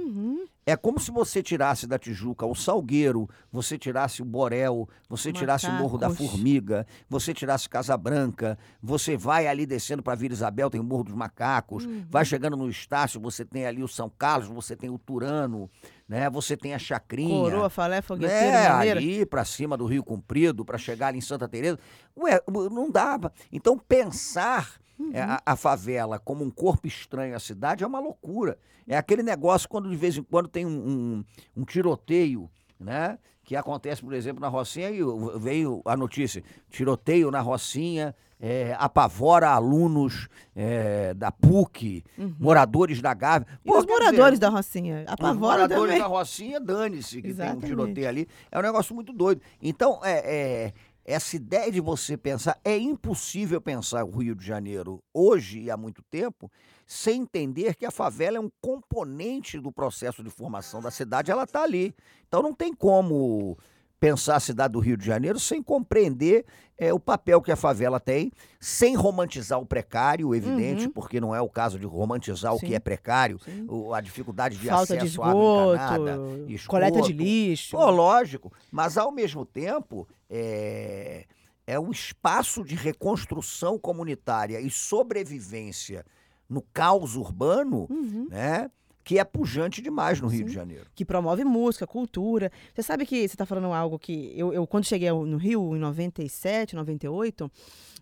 É 0.65 0.75
como 0.75 0.99
se 0.99 1.09
você 1.09 1.41
tirasse 1.41 1.87
da 1.87 1.97
Tijuca 1.97 2.45
o 2.45 2.53
Salgueiro, 2.53 3.27
você 3.51 3.75
tirasse 3.75 4.21
o 4.21 4.25
Borel, 4.25 4.87
você 5.09 5.33
tirasse 5.33 5.65
o 5.65 5.71
Morro 5.71 5.97
da 5.97 6.09
Macacos. 6.09 6.29
Formiga, 6.29 6.85
você 7.09 7.33
tirasse 7.33 7.67
Casa 7.67 7.97
Branca, 7.97 8.55
você 8.79 9.17
vai 9.17 9.47
ali 9.47 9.65
descendo 9.65 10.03
para 10.03 10.13
Vila 10.13 10.33
Isabel, 10.33 10.69
tem 10.69 10.79
o 10.79 10.83
Morro 10.83 11.05
dos 11.05 11.15
Macacos, 11.15 11.87
vai 12.07 12.23
chegando 12.23 12.55
no 12.55 12.69
Estácio, 12.69 13.19
você 13.19 13.43
tem 13.43 13.65
ali 13.65 13.81
o 13.81 13.87
São 13.87 14.11
Carlos, 14.15 14.47
você 14.47 14.75
tem 14.75 14.91
o 14.91 14.99
Turano, 14.99 15.67
né? 16.07 16.29
Você 16.29 16.55
tem 16.55 16.75
a 16.75 16.79
Chacrinha. 16.79 17.29
Coroa, 17.49 17.69
Falé, 17.69 17.99
Fogueteiro, 18.03 18.35
É, 18.57 18.69
Maneira. 18.69 18.99
ali 18.99 19.25
para 19.25 19.43
cima 19.45 19.75
do 19.75 19.87
Rio 19.87 20.03
Comprido, 20.03 20.63
para 20.63 20.77
chegar 20.77 21.07
ali 21.07 21.17
em 21.17 21.21
Santa 21.21 21.47
Teresa. 21.47 21.79
Ué, 22.15 22.39
não 22.47 22.91
dava. 22.91 23.33
Então 23.51 23.75
pensar 23.75 24.75
é, 25.13 25.21
a, 25.21 25.41
a 25.45 25.55
favela 25.55 26.19
como 26.19 26.43
um 26.43 26.49
corpo 26.51 26.87
estranho 26.87 27.35
à 27.35 27.39
cidade 27.39 27.83
é 27.83 27.87
uma 27.87 27.99
loucura. 27.99 28.57
É 28.87 28.97
aquele 28.97 29.23
negócio 29.23 29.67
quando 29.69 29.89
de 29.89 29.95
vez 29.95 30.17
em 30.17 30.23
quando 30.23 30.47
tem 30.47 30.65
um, 30.65 30.69
um- 30.69 31.25
um 31.57 31.63
tiroteio, 31.65 32.49
né? 32.79 33.17
Que 33.43 33.55
acontece, 33.55 34.01
por 34.01 34.13
exemplo, 34.13 34.39
na 34.41 34.47
Rocinha, 34.47 34.91
e 34.91 34.99
veio 35.39 35.81
a 35.85 35.97
notícia: 35.97 36.43
tiroteio 36.69 37.31
na 37.31 37.39
Rocinha. 37.41 38.15
é, 38.41 38.73
apavora 38.79 39.49
alunos 39.49 40.29
é, 40.55 41.13
da 41.13 41.29
PUC, 41.29 42.05
moradores 42.39 43.01
da 43.01 43.13
Gávea. 43.13 43.45
Pô, 43.65 43.77
os 43.79 43.85
quer 43.85 43.91
dizer, 43.91 43.99
moradores 44.05 44.39
da 44.39 44.47
Rocinha. 44.49 45.03
os 45.05 45.11
Apavora 45.11 45.35
moradores 45.63 45.83
também. 45.83 45.99
da 45.99 46.05
Rocinha, 46.07 46.59
dane-se, 46.59 47.15
que 47.17 47.21
tem 47.23 47.31
Exatamente. 47.31 47.65
um 47.65 47.67
tiroteio 47.67 48.07
ali. 48.07 48.27
É 48.49 48.57
um 48.57 48.61
negócio 48.61 48.95
muito 48.95 49.11
doido. 49.11 49.41
Então, 49.61 49.99
é, 50.03 50.19
é, 50.65 50.73
essa 51.05 51.35
ideia 51.35 51.71
de 51.71 51.79
você 51.81 52.15
pensar, 52.17 52.59
é 52.63 52.77
impossível 52.77 53.59
pensar 53.59 54.03
o 54.05 54.11
Rio 54.17 54.35
de 54.35 54.45
Janeiro 54.45 55.01
hoje 55.13 55.59
e 55.61 55.71
há 55.71 55.77
muito 55.77 56.03
tempo, 56.03 56.51
sem 56.85 57.21
entender 57.21 57.75
que 57.75 57.85
a 57.85 57.91
favela 57.91 58.37
é 58.37 58.39
um 58.39 58.49
componente 58.61 59.59
do 59.59 59.71
processo 59.71 60.23
de 60.23 60.29
formação 60.29 60.81
da 60.81 60.91
cidade, 60.91 61.31
ela 61.31 61.43
está 61.43 61.63
ali. 61.63 61.95
Então 62.27 62.41
não 62.41 62.53
tem 62.53 62.73
como 62.73 63.57
pensar 63.99 64.37
a 64.37 64.39
cidade 64.39 64.71
do 64.73 64.79
Rio 64.79 64.95
de 64.95 65.05
Janeiro 65.05 65.37
sem 65.39 65.61
compreender 65.61 66.45
é, 66.77 66.93
o 66.93 66.99
papel 66.99 67.41
que 67.41 67.51
a 67.51 67.55
favela 67.57 67.99
tem, 67.99 68.31
sem 68.59 68.95
romantizar 68.95 69.59
o 69.59 69.65
precário, 69.65 70.33
evidente, 70.33 70.87
porque 70.87 71.19
não 71.19 71.35
é 71.35 71.41
o 71.41 71.49
caso 71.49 71.77
de 71.77 71.85
romantizar 71.85 72.53
o 72.55 72.59
Sim. 72.59 72.67
que 72.67 72.75
é 72.75 72.79
precário, 72.79 73.37
o- 73.67 73.93
a 73.93 73.99
dificuldade 73.99 74.55
de 74.57 74.65
Falta 74.67 74.93
de 74.95 74.99
acesso 75.05 75.21
à 75.21 75.29
água 75.31 75.73
encanada, 75.75 76.11
esgoto, 76.47 76.69
coleta 76.69 77.01
de 77.01 77.11
esgoto. 77.11 77.23
lixo. 77.23 77.77
Pô, 77.77 77.89
lógico, 77.91 78.53
mas 78.71 78.97
ao 78.97 79.11
mesmo 79.11 79.45
tempo 79.45 80.07
é, 80.29 81.25
é 81.65 81.79
um 81.79 81.91
espaço 81.91 82.63
de 82.63 82.75
reconstrução 82.75 83.77
comunitária 83.77 84.59
e 84.61 84.69
sobrevivência 84.69 86.05
no 86.49 86.61
caos 86.61 87.15
urbano, 87.15 87.87
Uhum. 87.89 88.27
né? 88.29 88.69
Que 89.03 89.17
é 89.17 89.23
pujante 89.23 89.81
demais 89.81 90.21
no 90.21 90.27
Rio 90.27 90.45
de 90.45 90.51
Janeiro. 90.53 90.85
que 90.93 91.03
promove 91.03 91.43
música, 91.43 91.87
cultura. 91.87 92.51
Você 92.75 92.83
sabe 92.83 93.07
que 93.07 93.15
você 93.27 93.33
está 93.33 93.43
falando 93.45 93.73
algo 93.73 93.97
que 93.97 94.33
eu, 94.37 94.53
eu, 94.53 94.67
quando 94.67 94.85
cheguei 94.85 95.09
no 95.11 95.37
Rio 95.37 95.75
em 95.75 95.79
97, 95.79 96.75
98, 96.75 97.51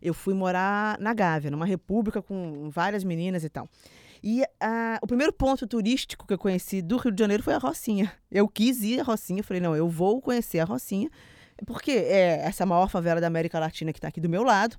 eu 0.02 0.14
fui 0.14 0.34
morar 0.34 1.00
na 1.00 1.14
Gávea, 1.14 1.50
numa 1.50 1.66
república 1.66 2.22
com 2.22 2.70
várias 2.70 3.06
meninas 3.06 3.46
e 3.46 3.50
tal. 3.50 3.70
E 4.22 4.44
ah, 4.60 5.00
o 5.02 5.08
primeiro 5.08 5.32
ponto 5.32 5.66
turístico 5.66 6.28
que 6.28 6.34
eu 6.34 6.38
conheci 6.38 6.82
do 6.82 6.98
Rio 6.98 7.12
de 7.12 7.22
Janeiro 7.22 7.44
foi 7.44 7.54
a 7.54 7.58
Rocinha. 7.60 8.12
Eu 8.30 8.48
quis 8.50 8.82
ir 8.82 9.00
à 9.00 9.04
Rocinha, 9.04 9.44
falei, 9.44 9.62
não, 9.62 9.76
eu 9.78 9.88
vou 9.88 10.20
conhecer 10.22 10.60
a 10.60 10.66
Rocinha, 10.66 11.10
porque 11.66 11.92
é 11.92 12.42
essa 12.44 12.66
maior 12.66 12.90
favela 12.90 13.20
da 13.20 13.28
América 13.28 13.60
Latina 13.60 13.92
que 13.92 14.00
está 14.00 14.08
aqui 14.08 14.22
do 14.22 14.30
meu 14.30 14.44
lado. 14.44 14.78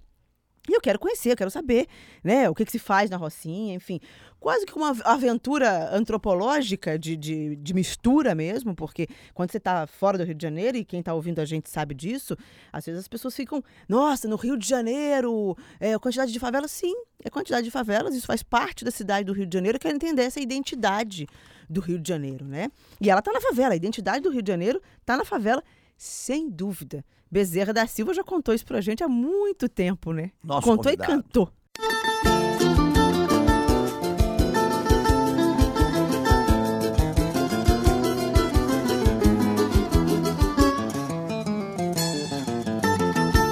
E 0.68 0.74
eu 0.74 0.80
quero 0.82 0.98
conhecer, 0.98 1.32
eu 1.32 1.36
quero 1.36 1.50
saber, 1.50 1.86
né, 2.22 2.48
o 2.50 2.54
que, 2.54 2.64
que 2.64 2.70
se 2.70 2.78
faz 2.78 3.08
na 3.08 3.16
Rocinha, 3.16 3.74
enfim. 3.74 3.98
Quase 4.38 4.66
que 4.66 4.76
uma 4.76 4.90
aventura 5.04 5.88
antropológica 5.94 6.98
de, 6.98 7.16
de, 7.16 7.56
de 7.56 7.74
mistura 7.74 8.34
mesmo, 8.34 8.74
porque 8.74 9.08
quando 9.32 9.50
você 9.50 9.56
está 9.56 9.86
fora 9.86 10.18
do 10.18 10.24
Rio 10.24 10.34
de 10.34 10.42
Janeiro, 10.42 10.76
e 10.76 10.84
quem 10.84 11.00
está 11.00 11.14
ouvindo 11.14 11.40
a 11.40 11.44
gente 11.46 11.70
sabe 11.70 11.94
disso, 11.94 12.36
às 12.70 12.84
vezes 12.84 13.00
as 13.00 13.08
pessoas 13.08 13.34
ficam, 13.34 13.64
nossa, 13.88 14.28
no 14.28 14.36
Rio 14.36 14.58
de 14.58 14.68
Janeiro, 14.68 15.56
é 15.80 15.94
a 15.94 15.98
quantidade 15.98 16.32
de 16.32 16.38
favelas, 16.38 16.70
sim, 16.70 16.94
é 17.24 17.30
quantidade 17.30 17.64
de 17.64 17.70
favelas, 17.70 18.14
isso 18.14 18.26
faz 18.26 18.42
parte 18.42 18.84
da 18.84 18.90
cidade 18.90 19.24
do 19.24 19.32
Rio 19.32 19.46
de 19.46 19.54
Janeiro, 19.56 19.76
eu 19.76 19.80
quero 19.80 19.96
entender 19.96 20.22
essa 20.22 20.38
identidade 20.38 21.26
do 21.68 21.80
Rio 21.80 21.98
de 21.98 22.08
Janeiro, 22.08 22.44
né? 22.44 22.70
E 23.00 23.10
ela 23.10 23.20
está 23.20 23.32
na 23.32 23.40
favela, 23.40 23.72
a 23.72 23.76
identidade 23.76 24.20
do 24.20 24.30
Rio 24.30 24.42
de 24.42 24.50
Janeiro 24.50 24.80
está 25.00 25.16
na 25.16 25.24
favela, 25.24 25.62
sem 25.98 26.48
dúvida. 26.48 27.04
Bezerra 27.30 27.74
da 27.74 27.86
Silva 27.86 28.14
já 28.14 28.24
contou 28.24 28.54
isso 28.54 28.64
pra 28.64 28.80
gente 28.80 29.04
há 29.04 29.08
muito 29.08 29.68
tempo, 29.68 30.12
né? 30.12 30.30
Nosso 30.42 30.66
contou 30.66 30.84
convidado. 30.84 31.12
e 31.12 31.16
cantou. 31.16 31.52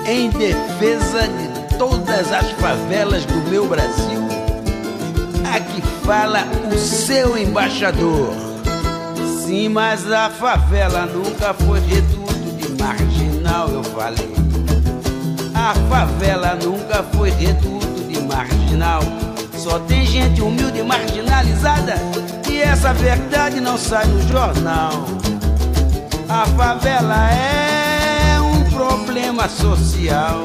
em 0.09 0.31
defesa 0.31 1.27
de 1.27 1.77
todas 1.77 2.33
as 2.33 2.51
favelas 2.53 3.25
do 3.27 3.51
meu 3.51 3.67
Brasil. 3.67 4.21
Aqui 5.53 5.83
fala 6.05 6.45
o 6.73 6.79
seu 6.79 7.37
embaixador. 7.37 8.33
Sim, 9.45 9.69
mas 9.69 10.11
a 10.11 10.31
favela 10.31 11.07
nunca 11.07 11.53
foi 11.53 11.81
de 11.81 12.16
marginal, 12.87 13.69
eu 13.69 13.83
falei. 13.83 14.33
A 15.53 15.75
favela 15.89 16.57
nunca 16.63 17.03
foi 17.15 17.31
reduto 17.31 18.05
de 18.05 18.21
marginal. 18.23 19.03
Só 19.57 19.81
tem 19.81 20.07
gente 20.07 20.41
humilde 20.41 20.79
e 20.79 20.83
marginalizada. 20.85 21.97
E 22.49 22.61
essa 22.61 22.93
verdade 22.93 23.61
não 23.61 23.77
sai 23.77 24.07
no 24.07 24.23
jornal. 24.29 24.93
A 26.29 26.47
favela 26.47 27.29
é 27.33 28.41
um 28.41 28.71
problema 28.71 29.49
social. 29.49 30.43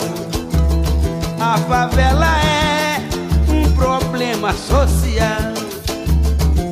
A 1.40 1.58
favela 1.60 2.28
é 2.44 3.08
um 3.50 3.72
problema 3.74 4.52
social. 4.54 5.54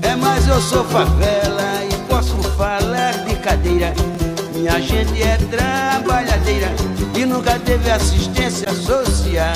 É, 0.02 0.16
mas 0.16 0.48
eu 0.48 0.60
sou 0.62 0.84
favela 0.86 1.84
e 1.86 2.10
posso 2.10 2.36
falar 2.58 3.12
de 3.26 3.36
cadeira. 3.36 3.94
Minha 4.60 4.82
gente 4.82 5.24
é 5.24 5.38
trabalhadeira 5.38 6.68
e 7.16 7.25
nunca 7.25 7.58
teve 7.60 7.89
assistência 7.89 8.70
social. 8.74 9.56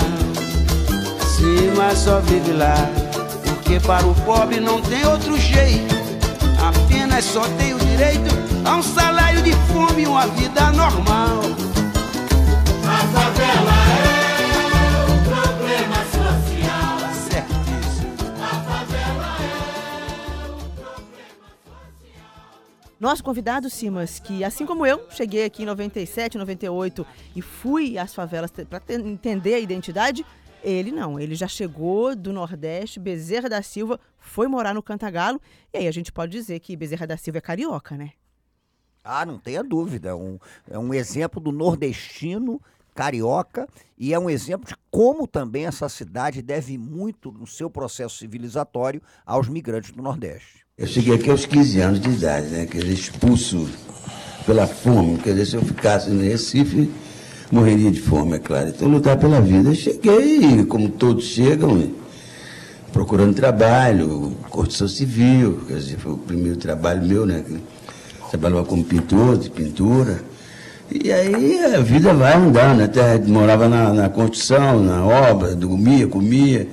Sim, 1.27 1.73
mas 1.75 1.99
só 1.99 2.21
vive 2.21 2.53
lá, 2.53 2.73
porque 3.43 3.81
para 3.81 4.05
o 4.07 4.15
pobre 4.21 4.61
não 4.61 4.81
tem 4.81 5.05
outro 5.05 5.37
jeito. 5.37 5.93
Apenas 6.57 7.25
só 7.25 7.41
tem 7.57 7.73
o 7.73 7.79
direito 7.79 8.33
a 8.63 8.77
um 8.77 8.81
salário 8.81 9.41
de 9.41 9.51
fome 9.73 10.03
e 10.03 10.07
uma 10.07 10.25
vida 10.27 10.71
normal. 10.71 11.41
A 12.87 12.97
favela 13.07 14.09
é 14.09 14.12
Nosso 23.03 23.21
convidado, 23.21 23.69
Simas, 23.69 24.17
que 24.17 24.45
assim 24.45 24.65
como 24.65 24.85
eu, 24.85 25.05
cheguei 25.09 25.43
aqui 25.43 25.63
em 25.63 25.65
97, 25.65 26.37
98 26.37 27.05
e 27.35 27.41
fui 27.41 27.97
às 27.97 28.15
favelas 28.15 28.49
para 28.49 28.81
entender 28.95 29.55
a 29.55 29.59
identidade, 29.59 30.25
Ele 30.63 30.89
não, 30.89 31.19
ele 31.19 31.35
já 31.35 31.45
chegou 31.45 32.15
do 32.15 32.31
Nordeste, 32.31 33.01
Bezerra 33.01 33.49
da 33.49 33.61
Silva 33.61 33.99
foi 34.17 34.47
morar 34.47 34.73
no 34.73 34.81
Cantagalo, 34.81 35.41
e 35.73 35.79
aí 35.79 35.87
a 35.89 35.91
gente 35.91 36.13
pode 36.13 36.31
dizer 36.31 36.61
que 36.61 36.77
Bezerra 36.77 37.05
da 37.05 37.17
Silva 37.17 37.39
é 37.39 37.41
carioca, 37.41 37.97
né? 37.97 38.11
Ah, 39.03 39.25
não 39.25 39.37
tenha 39.37 39.61
dúvida. 39.61 40.11
É 40.11 40.15
um, 40.15 40.39
é 40.71 40.79
um 40.79 40.93
exemplo 40.93 41.41
do 41.41 41.51
nordestino 41.51 42.61
carioca 42.95 43.67
e 43.97 44.13
é 44.13 44.19
um 44.19 44.29
exemplo 44.29 44.65
de 44.65 44.77
como 44.89 45.27
também 45.27 45.65
essa 45.65 45.89
cidade 45.89 46.41
deve 46.41 46.77
muito 46.77 47.33
no 47.33 47.45
seu 47.45 47.69
processo 47.69 48.15
civilizatório 48.15 49.01
aos 49.25 49.49
migrantes 49.49 49.91
do 49.91 50.01
Nordeste. 50.01 50.62
Eu 50.75 50.87
cheguei 50.87 51.13
aqui 51.13 51.29
aos 51.29 51.45
15 51.45 51.79
anos 51.81 52.01
de 52.01 52.09
idade, 52.09 52.47
né? 52.47 52.65
Quer 52.65 52.79
dizer, 52.79 52.93
expulso 52.93 53.69
pela 54.43 54.65
fome. 54.65 55.19
Quer 55.19 55.33
dizer, 55.33 55.45
se 55.45 55.55
eu 55.55 55.61
ficasse 55.61 56.09
no 56.09 56.23
Recife, 56.23 56.89
morreria 57.51 57.91
de 57.91 58.01
fome, 58.01 58.37
é 58.37 58.39
claro. 58.39 58.69
Então, 58.69 58.87
lutar 58.87 59.15
pela 59.17 59.39
vida. 59.39 59.69
Eu 59.69 59.75
cheguei, 59.75 60.65
como 60.65 60.89
todos 60.89 61.25
chegam, 61.25 61.91
procurando 62.91 63.35
trabalho, 63.35 64.35
construção 64.49 64.87
civil. 64.87 65.61
Quer 65.67 65.75
dizer, 65.75 65.97
foi 65.99 66.13
o 66.13 66.17
primeiro 66.17 66.57
trabalho 66.57 67.05
meu, 67.05 67.23
né? 67.23 67.43
Trabalhava 68.31 68.65
como 68.65 68.83
pintor, 68.83 69.37
de 69.37 69.51
pintura. 69.51 70.23
E 70.91 71.11
aí 71.11 71.63
a 71.65 71.81
vida 71.81 72.15
vai 72.15 72.33
andando, 72.33 72.81
até 72.81 73.19
morava 73.19 73.69
na, 73.69 73.93
na 73.93 74.09
construção, 74.09 74.83
na 74.83 75.05
obra, 75.05 75.53
dormia, 75.53 76.07
comia. 76.07 76.67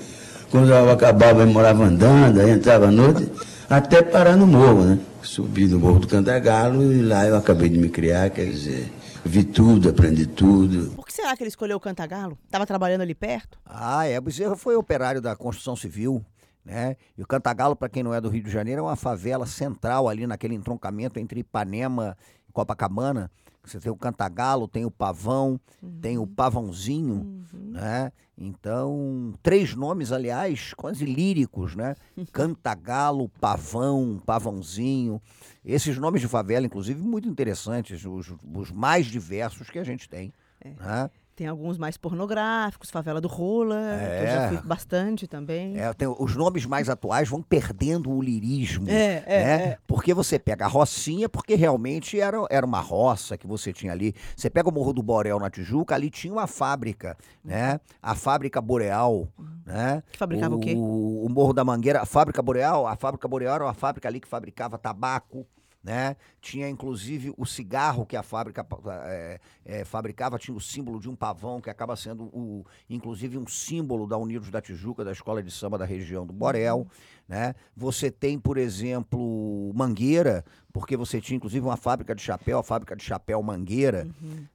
Quando 0.51 0.71
eu 0.71 0.91
acabava, 0.91 1.43
eu 1.43 1.47
morava 1.49 1.85
andando, 1.85 2.41
aí 2.41 2.51
entrava 2.51 2.89
à 2.89 2.91
noite, 2.91 3.31
até 3.71 4.03
parar 4.03 4.37
no 4.37 4.49
morro, 4.49 4.85
né? 4.85 4.99
Subi 5.23 5.69
no 5.69 5.79
Morro 5.79 6.01
do 6.01 6.09
Cantagalo 6.09 6.93
e 6.93 7.03
lá 7.03 7.25
eu 7.25 7.37
acabei 7.37 7.69
de 7.69 7.79
me 7.79 7.89
criar, 7.89 8.29
quer 8.31 8.47
dizer, 8.47 8.93
vi 9.25 9.45
tudo, 9.45 9.91
aprendi 9.91 10.27
tudo. 10.27 10.91
Por 10.97 11.07
que 11.07 11.13
será 11.13 11.37
que 11.37 11.43
ele 11.45 11.49
escolheu 11.49 11.77
o 11.77 11.81
Cantagalo? 11.81 12.37
Estava 12.47 12.67
trabalhando 12.67 13.03
ali 13.03 13.15
perto? 13.15 13.61
Ah, 13.65 14.05
é. 14.07 14.21
Bezerra 14.21 14.57
foi 14.57 14.75
operário 14.75 15.21
da 15.21 15.37
construção 15.37 15.77
civil. 15.77 16.25
Né? 16.65 16.97
E 17.17 17.23
o 17.23 17.27
Cantagalo, 17.27 17.77
para 17.77 17.89
quem 17.89 18.03
não 18.03 18.13
é 18.13 18.21
do 18.21 18.29
Rio 18.29 18.43
de 18.43 18.51
Janeiro, 18.51 18.81
é 18.81 18.83
uma 18.83 18.97
favela 18.97 19.47
central 19.47 20.09
ali 20.09 20.27
naquele 20.27 20.55
entroncamento 20.55 21.21
entre 21.21 21.41
Ipanema 21.41 22.17
e 22.49 22.53
Copacabana. 22.53 23.31
Você 23.65 23.79
tem 23.79 23.93
o 23.93 23.97
Cantagalo, 23.97 24.67
tem 24.67 24.85
o 24.85 24.91
Pavão, 24.91 25.61
tem 26.01 26.19
o 26.19 26.27
Pavãozinho, 26.27 27.45
né? 27.53 28.11
Então, 28.37 29.35
três 29.43 29.75
nomes, 29.75 30.13
aliás, 30.13 30.73
quase 30.73 31.05
líricos, 31.05 31.77
né? 31.77 31.95
Cantagalo, 32.33 33.29
Pavão, 33.41 34.21
Pavãozinho. 34.25 35.21
Esses 35.63 35.99
nomes 35.99 36.23
de 36.23 36.29
favela, 36.29 36.65
inclusive, 36.65 37.01
muito 37.03 37.29
interessantes, 37.29 38.05
os, 38.05 38.33
os 38.55 38.71
mais 38.71 39.07
diversos 39.07 39.69
que 39.69 39.79
a 39.79 39.85
gente 39.85 40.09
tem. 40.09 40.33
Né? 40.65 41.11
Tem 41.41 41.47
alguns 41.47 41.79
mais 41.79 41.97
pornográficos, 41.97 42.91
Favela 42.91 43.19
do 43.19 43.27
Rola, 43.27 43.77
que 43.99 44.25
eu 44.25 44.27
já 44.27 44.43
É. 44.43 44.49
fui 44.49 44.59
bastante 44.59 45.27
também. 45.27 45.75
É, 45.81 45.91
tem- 45.95 46.07
os 46.07 46.37
nomes 46.37 46.67
mais 46.67 46.91
atuais 46.91 47.31
vão 47.31 47.41
perdendo 47.41 48.11
o 48.11 48.21
lirismo. 48.21 48.87
É, 48.91 49.23
é, 49.25 49.45
né? 49.45 49.63
é. 49.69 49.79
Porque 49.87 50.13
você 50.13 50.39
pega 50.39 50.67
a 50.67 50.69
Rocinha, 50.69 51.31
porque 51.31 51.55
realmente 51.55 52.21
era, 52.21 52.37
era 52.51 52.67
uma 52.67 52.81
roça 52.81 53.39
que 53.39 53.47
você 53.47 53.73
tinha 53.73 53.91
ali. 53.91 54.15
Você 54.37 54.51
pega 54.51 54.69
o 54.69 54.73
Morro 54.73 54.93
do 54.93 55.03
Borel 55.03 55.39
na 55.39 55.49
Tijuca, 55.49 55.95
ali 55.95 56.11
tinha 56.11 56.31
uma 56.31 56.47
fábrica, 56.47 57.17
né? 57.43 57.81
A 58.03 58.15
fábrica 58.15 58.61
Boreal, 58.61 59.27
né? 59.65 60.03
Que 60.13 60.19
fabricava 60.19 60.55
o 60.57 60.61
quê? 60.61 60.75
O, 60.77 61.27
Morro 61.31 61.55
da 61.55 61.65
Mangueira, 61.65 62.03
a 62.03 62.05
fábrica 62.05 62.43
Boreal, 62.43 62.87
a 62.87 62.97
fábrica 62.97 63.27
Boreal 63.27 63.55
era 63.55 63.65
uma 63.65 63.73
fábrica 63.73 64.07
ali 64.07 64.21
que 64.21 64.29
fabricava 64.29 64.77
tabaco. 64.77 65.47
Né? 65.83 66.15
Tinha 66.43 66.69
inclusive 66.69 67.33
o 67.39 67.47
cigarro 67.47 68.05
que 68.05 68.15
a 68.15 68.23
fábrica 68.23 68.67
eh, 69.07 69.41
eh, 69.65 69.85
fabricava, 69.85 70.39
tinha 70.39 70.55
o 70.55 70.61
símbolo 70.61 71.01
de 71.01 71.09
um 71.09 71.17
pavão, 71.17 71.59
que 71.59 71.71
acaba 71.71 71.97
sendo 71.97 72.25
o, 72.25 72.67
inclusive 72.89 73.39
um 73.39 73.47
símbolo 73.47 74.07
da 74.07 74.19
Unidos 74.19 74.51
da 74.51 74.61
Tijuca, 74.61 75.05
da 75.05 75.13
escola 75.13 75.43
de 75.43 75.51
samba 75.51 75.79
da 75.79 75.87
região 75.87 76.27
do 76.27 76.35
Borel. 76.35 76.87
Né? 77.27 77.55
Você 77.75 78.11
tem, 78.11 78.39
por 78.39 78.59
exemplo, 78.59 79.73
Mangueira, 79.75 80.45
porque 80.73 80.97
você 80.97 81.21
tinha 81.21 81.37
inclusive 81.37 81.65
uma 81.65 81.77
fábrica 81.77 82.15
de 82.15 82.21
chapéu, 82.21 82.59
a 82.59 82.63
fábrica 82.63 82.95
de 82.95 83.03
chapéu 83.03 83.43
Mangueira. 83.43 84.07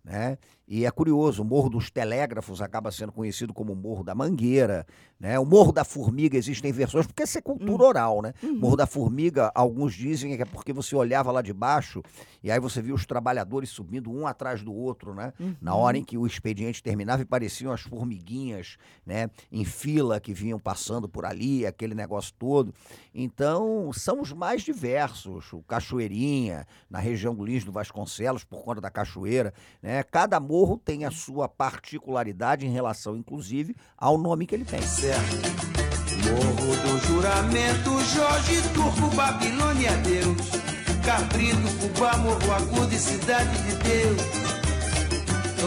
Né? 0.03 0.37
E 0.67 0.85
é 0.85 0.91
curioso, 0.91 1.41
o 1.41 1.45
Morro 1.45 1.69
dos 1.69 1.89
Telégrafos 1.89 2.61
acaba 2.61 2.91
sendo 2.91 3.11
conhecido 3.11 3.53
como 3.53 3.73
Morro 3.75 4.03
da 4.03 4.13
Mangueira. 4.13 4.85
Né? 5.19 5.39
O 5.39 5.45
Morro 5.45 5.71
da 5.71 5.83
Formiga 5.83 6.37
existem 6.37 6.71
versões, 6.71 7.07
porque 7.07 7.23
essa 7.23 7.39
é 7.39 7.41
cultura 7.41 7.83
oral. 7.83 8.21
Né? 8.21 8.33
Morro 8.41 8.75
da 8.75 8.85
Formiga, 8.85 9.51
alguns 9.55 9.93
dizem 9.93 10.35
que 10.35 10.41
é 10.41 10.45
porque 10.45 10.73
você 10.73 10.95
olhava 10.95 11.31
lá 11.31 11.41
de 11.41 11.53
baixo 11.53 12.03
e 12.43 12.51
aí 12.51 12.59
você 12.59 12.81
via 12.81 12.93
os 12.93 13.05
trabalhadores 13.05 13.69
subindo 13.69 14.11
um 14.11 14.27
atrás 14.27 14.61
do 14.61 14.71
outro, 14.71 15.15
né? 15.15 15.33
Na 15.59 15.73
hora 15.73 15.97
em 15.97 16.03
que 16.03 16.15
o 16.15 16.27
expediente 16.27 16.83
terminava 16.83 17.23
e 17.23 17.25
pareciam 17.25 17.71
as 17.71 17.81
formiguinhas, 17.81 18.77
né? 19.03 19.31
Em 19.51 19.65
fila 19.65 20.19
que 20.19 20.31
vinham 20.31 20.59
passando 20.59 21.09
por 21.09 21.25
ali, 21.25 21.65
aquele 21.65 21.95
negócio 21.95 22.31
todo. 22.37 22.71
Então, 23.13 23.91
são 23.93 24.21
os 24.21 24.31
mais 24.31 24.61
diversos. 24.61 25.51
O 25.53 25.63
Cachoeirinha, 25.63 26.67
na 26.87 26.99
região 26.99 27.33
do 27.33 27.43
Lins 27.43 27.63
do 27.63 27.71
Vasconcelos, 27.71 28.43
por 28.43 28.63
conta 28.63 28.79
da 28.79 28.91
cachoeira, 28.91 29.51
né? 29.81 30.03
Cada 30.03 30.39
morro 30.39 30.77
tem 30.77 31.03
a 31.03 31.09
sua 31.09 31.49
particularidade 31.49 32.65
em 32.65 32.69
relação, 32.69 33.17
inclusive, 33.17 33.75
ao 33.97 34.19
nome 34.19 34.45
que 34.45 34.53
ele 34.53 34.65
tem. 34.65 34.81
Morro 35.05 36.75
do 36.77 37.07
Juramento, 37.07 38.01
Jorge 38.15 38.61
Turco, 38.73 39.15
Babilônia, 39.15 39.91
Deus. 39.97 40.65
Cabrito, 41.05 41.69
Cubá, 41.79 42.17
Morro 42.17 42.51
Agudo 42.51 42.91
e 42.91 42.97
Cidade 42.97 43.55
de 43.59 43.75
Deus. 43.75 44.45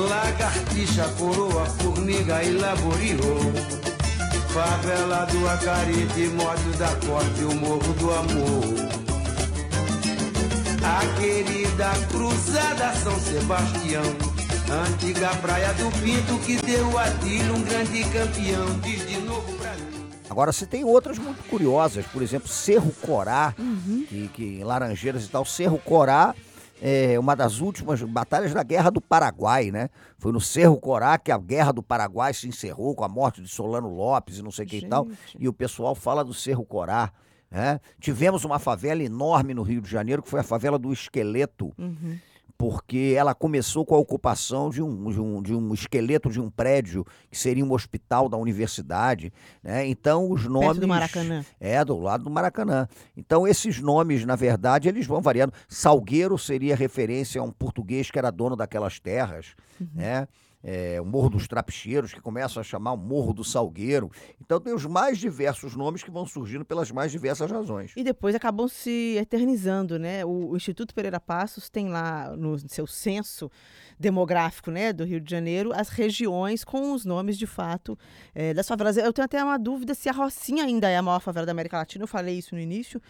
Lagartixa, 0.08 1.04
coroa, 1.18 1.66
formiga 1.66 2.42
e 2.42 2.52
laboriou. 2.52 3.52
Favela 4.48 5.26
do 5.26 5.48
Acarite, 5.48 6.26
Moto 6.34 6.76
da 6.76 6.88
Corte, 7.06 7.44
o 7.44 7.54
Morro 7.54 7.92
do 7.94 8.12
Amor. 8.12 8.98
A 10.82 11.20
querida 11.20 11.90
Cruzada 12.10 12.92
São 12.94 13.18
Sebastião. 13.20 14.02
Antiga 14.70 15.28
praia 15.36 15.72
do 15.74 15.90
Pinto 16.02 16.38
que 16.44 16.56
deu 16.56 16.98
a 16.98 17.08
Tilo 17.22 17.56
um 17.56 17.62
grande 17.62 18.04
campeão. 18.04 18.78
De. 18.80 19.07
Agora, 20.30 20.52
você 20.52 20.66
tem 20.66 20.84
outras 20.84 21.18
muito 21.18 21.42
curiosas, 21.48 22.06
por 22.06 22.22
exemplo, 22.22 22.48
Cerro 22.48 22.92
Corá, 23.00 23.54
que, 24.08 24.28
que 24.28 24.44
em 24.60 24.64
Laranjeiras 24.64 25.24
e 25.24 25.28
tal. 25.28 25.44
Cerro 25.44 25.78
Corá 25.78 26.34
é 26.80 27.18
uma 27.18 27.34
das 27.34 27.60
últimas 27.60 28.00
batalhas 28.02 28.52
da 28.54 28.62
Guerra 28.62 28.90
do 28.90 29.00
Paraguai, 29.00 29.70
né? 29.70 29.88
Foi 30.18 30.30
no 30.32 30.40
Cerro 30.40 30.76
Corá 30.78 31.18
que 31.18 31.32
a 31.32 31.38
Guerra 31.38 31.72
do 31.72 31.82
Paraguai 31.82 32.32
se 32.34 32.46
encerrou 32.46 32.94
com 32.94 33.04
a 33.04 33.08
morte 33.08 33.40
de 33.42 33.48
Solano 33.48 33.88
Lopes 33.88 34.38
e 34.38 34.42
não 34.42 34.50
sei 34.50 34.64
o 34.64 34.68
que 34.68 34.76
e 34.78 34.88
tal. 34.88 35.08
E 35.38 35.48
o 35.48 35.52
pessoal 35.52 35.94
fala 35.94 36.24
do 36.24 36.34
Cerro 36.34 36.64
Corá. 36.64 37.10
Né? 37.50 37.80
Tivemos 37.98 38.44
uma 38.44 38.58
favela 38.58 39.02
enorme 39.02 39.54
no 39.54 39.62
Rio 39.62 39.80
de 39.80 39.90
Janeiro, 39.90 40.22
que 40.22 40.28
foi 40.28 40.40
a 40.40 40.44
favela 40.44 40.78
do 40.78 40.92
Esqueleto, 40.92 41.72
porque 42.58 43.14
ela 43.16 43.36
começou 43.36 43.86
com 43.86 43.94
a 43.94 43.98
ocupação 43.98 44.68
de 44.68 44.82
um, 44.82 45.10
de, 45.10 45.20
um, 45.20 45.40
de 45.40 45.54
um 45.54 45.72
esqueleto 45.72 46.28
de 46.28 46.40
um 46.40 46.50
prédio 46.50 47.06
que 47.30 47.38
seria 47.38 47.64
um 47.64 47.72
hospital 47.72 48.28
da 48.28 48.36
universidade. 48.36 49.32
Né? 49.62 49.86
Então, 49.86 50.28
os 50.28 50.44
nomes. 50.44 50.70
Perto 50.70 50.80
do 50.80 50.88
Maracanã. 50.88 51.44
É, 51.60 51.84
do 51.84 51.96
lado 51.96 52.24
do 52.24 52.30
Maracanã. 52.30 52.88
Então, 53.16 53.46
esses 53.46 53.80
nomes, 53.80 54.24
na 54.24 54.34
verdade, 54.34 54.88
eles 54.88 55.06
vão 55.06 55.22
variando. 55.22 55.52
Salgueiro 55.68 56.36
seria 56.36 56.74
referência 56.74 57.40
a 57.40 57.44
um 57.44 57.52
português 57.52 58.10
que 58.10 58.18
era 58.18 58.32
dono 58.32 58.56
daquelas 58.56 58.98
terras, 58.98 59.54
né? 59.94 60.26
É, 60.62 61.00
o 61.00 61.04
Morro 61.04 61.30
dos 61.30 61.46
Trapicheiros, 61.46 62.12
que 62.12 62.20
começam 62.20 62.60
a 62.60 62.64
chamar 62.64 62.92
o 62.92 62.96
Morro 62.96 63.32
do 63.32 63.44
Salgueiro. 63.44 64.10
Então, 64.40 64.60
tem 64.60 64.74
os 64.74 64.84
mais 64.86 65.18
diversos 65.18 65.76
nomes 65.76 66.02
que 66.02 66.10
vão 66.10 66.26
surgindo 66.26 66.64
pelas 66.64 66.90
mais 66.90 67.12
diversas 67.12 67.50
razões. 67.50 67.92
E 67.96 68.02
depois 68.02 68.34
acabam 68.34 68.66
se 68.68 69.16
eternizando, 69.16 69.98
né? 69.98 70.24
O, 70.24 70.50
o 70.50 70.56
Instituto 70.56 70.94
Pereira 70.94 71.20
Passos 71.20 71.70
tem 71.70 71.88
lá 71.88 72.36
no 72.36 72.58
seu 72.68 72.86
censo 72.86 73.50
demográfico, 73.98 74.70
né, 74.70 74.92
do 74.92 75.04
Rio 75.04 75.20
de 75.20 75.30
Janeiro, 75.30 75.72
as 75.74 75.88
regiões 75.88 76.64
com 76.64 76.92
os 76.92 77.04
nomes 77.04 77.36
de 77.38 77.46
fato 77.46 77.98
eh, 78.34 78.54
das 78.54 78.66
favelas. 78.68 78.96
Eu 78.96 79.12
tenho 79.12 79.24
até 79.26 79.42
uma 79.42 79.58
dúvida 79.58 79.94
se 79.94 80.08
a 80.08 80.12
Rocinha 80.12 80.64
ainda 80.64 80.88
é 80.88 80.96
a 80.96 81.02
maior 81.02 81.20
favela 81.20 81.44
da 81.46 81.52
América 81.52 81.78
Latina. 81.78 82.04
Eu 82.04 82.08
falei 82.08 82.38
isso 82.38 82.54
no 82.54 82.60
início. 82.60 83.00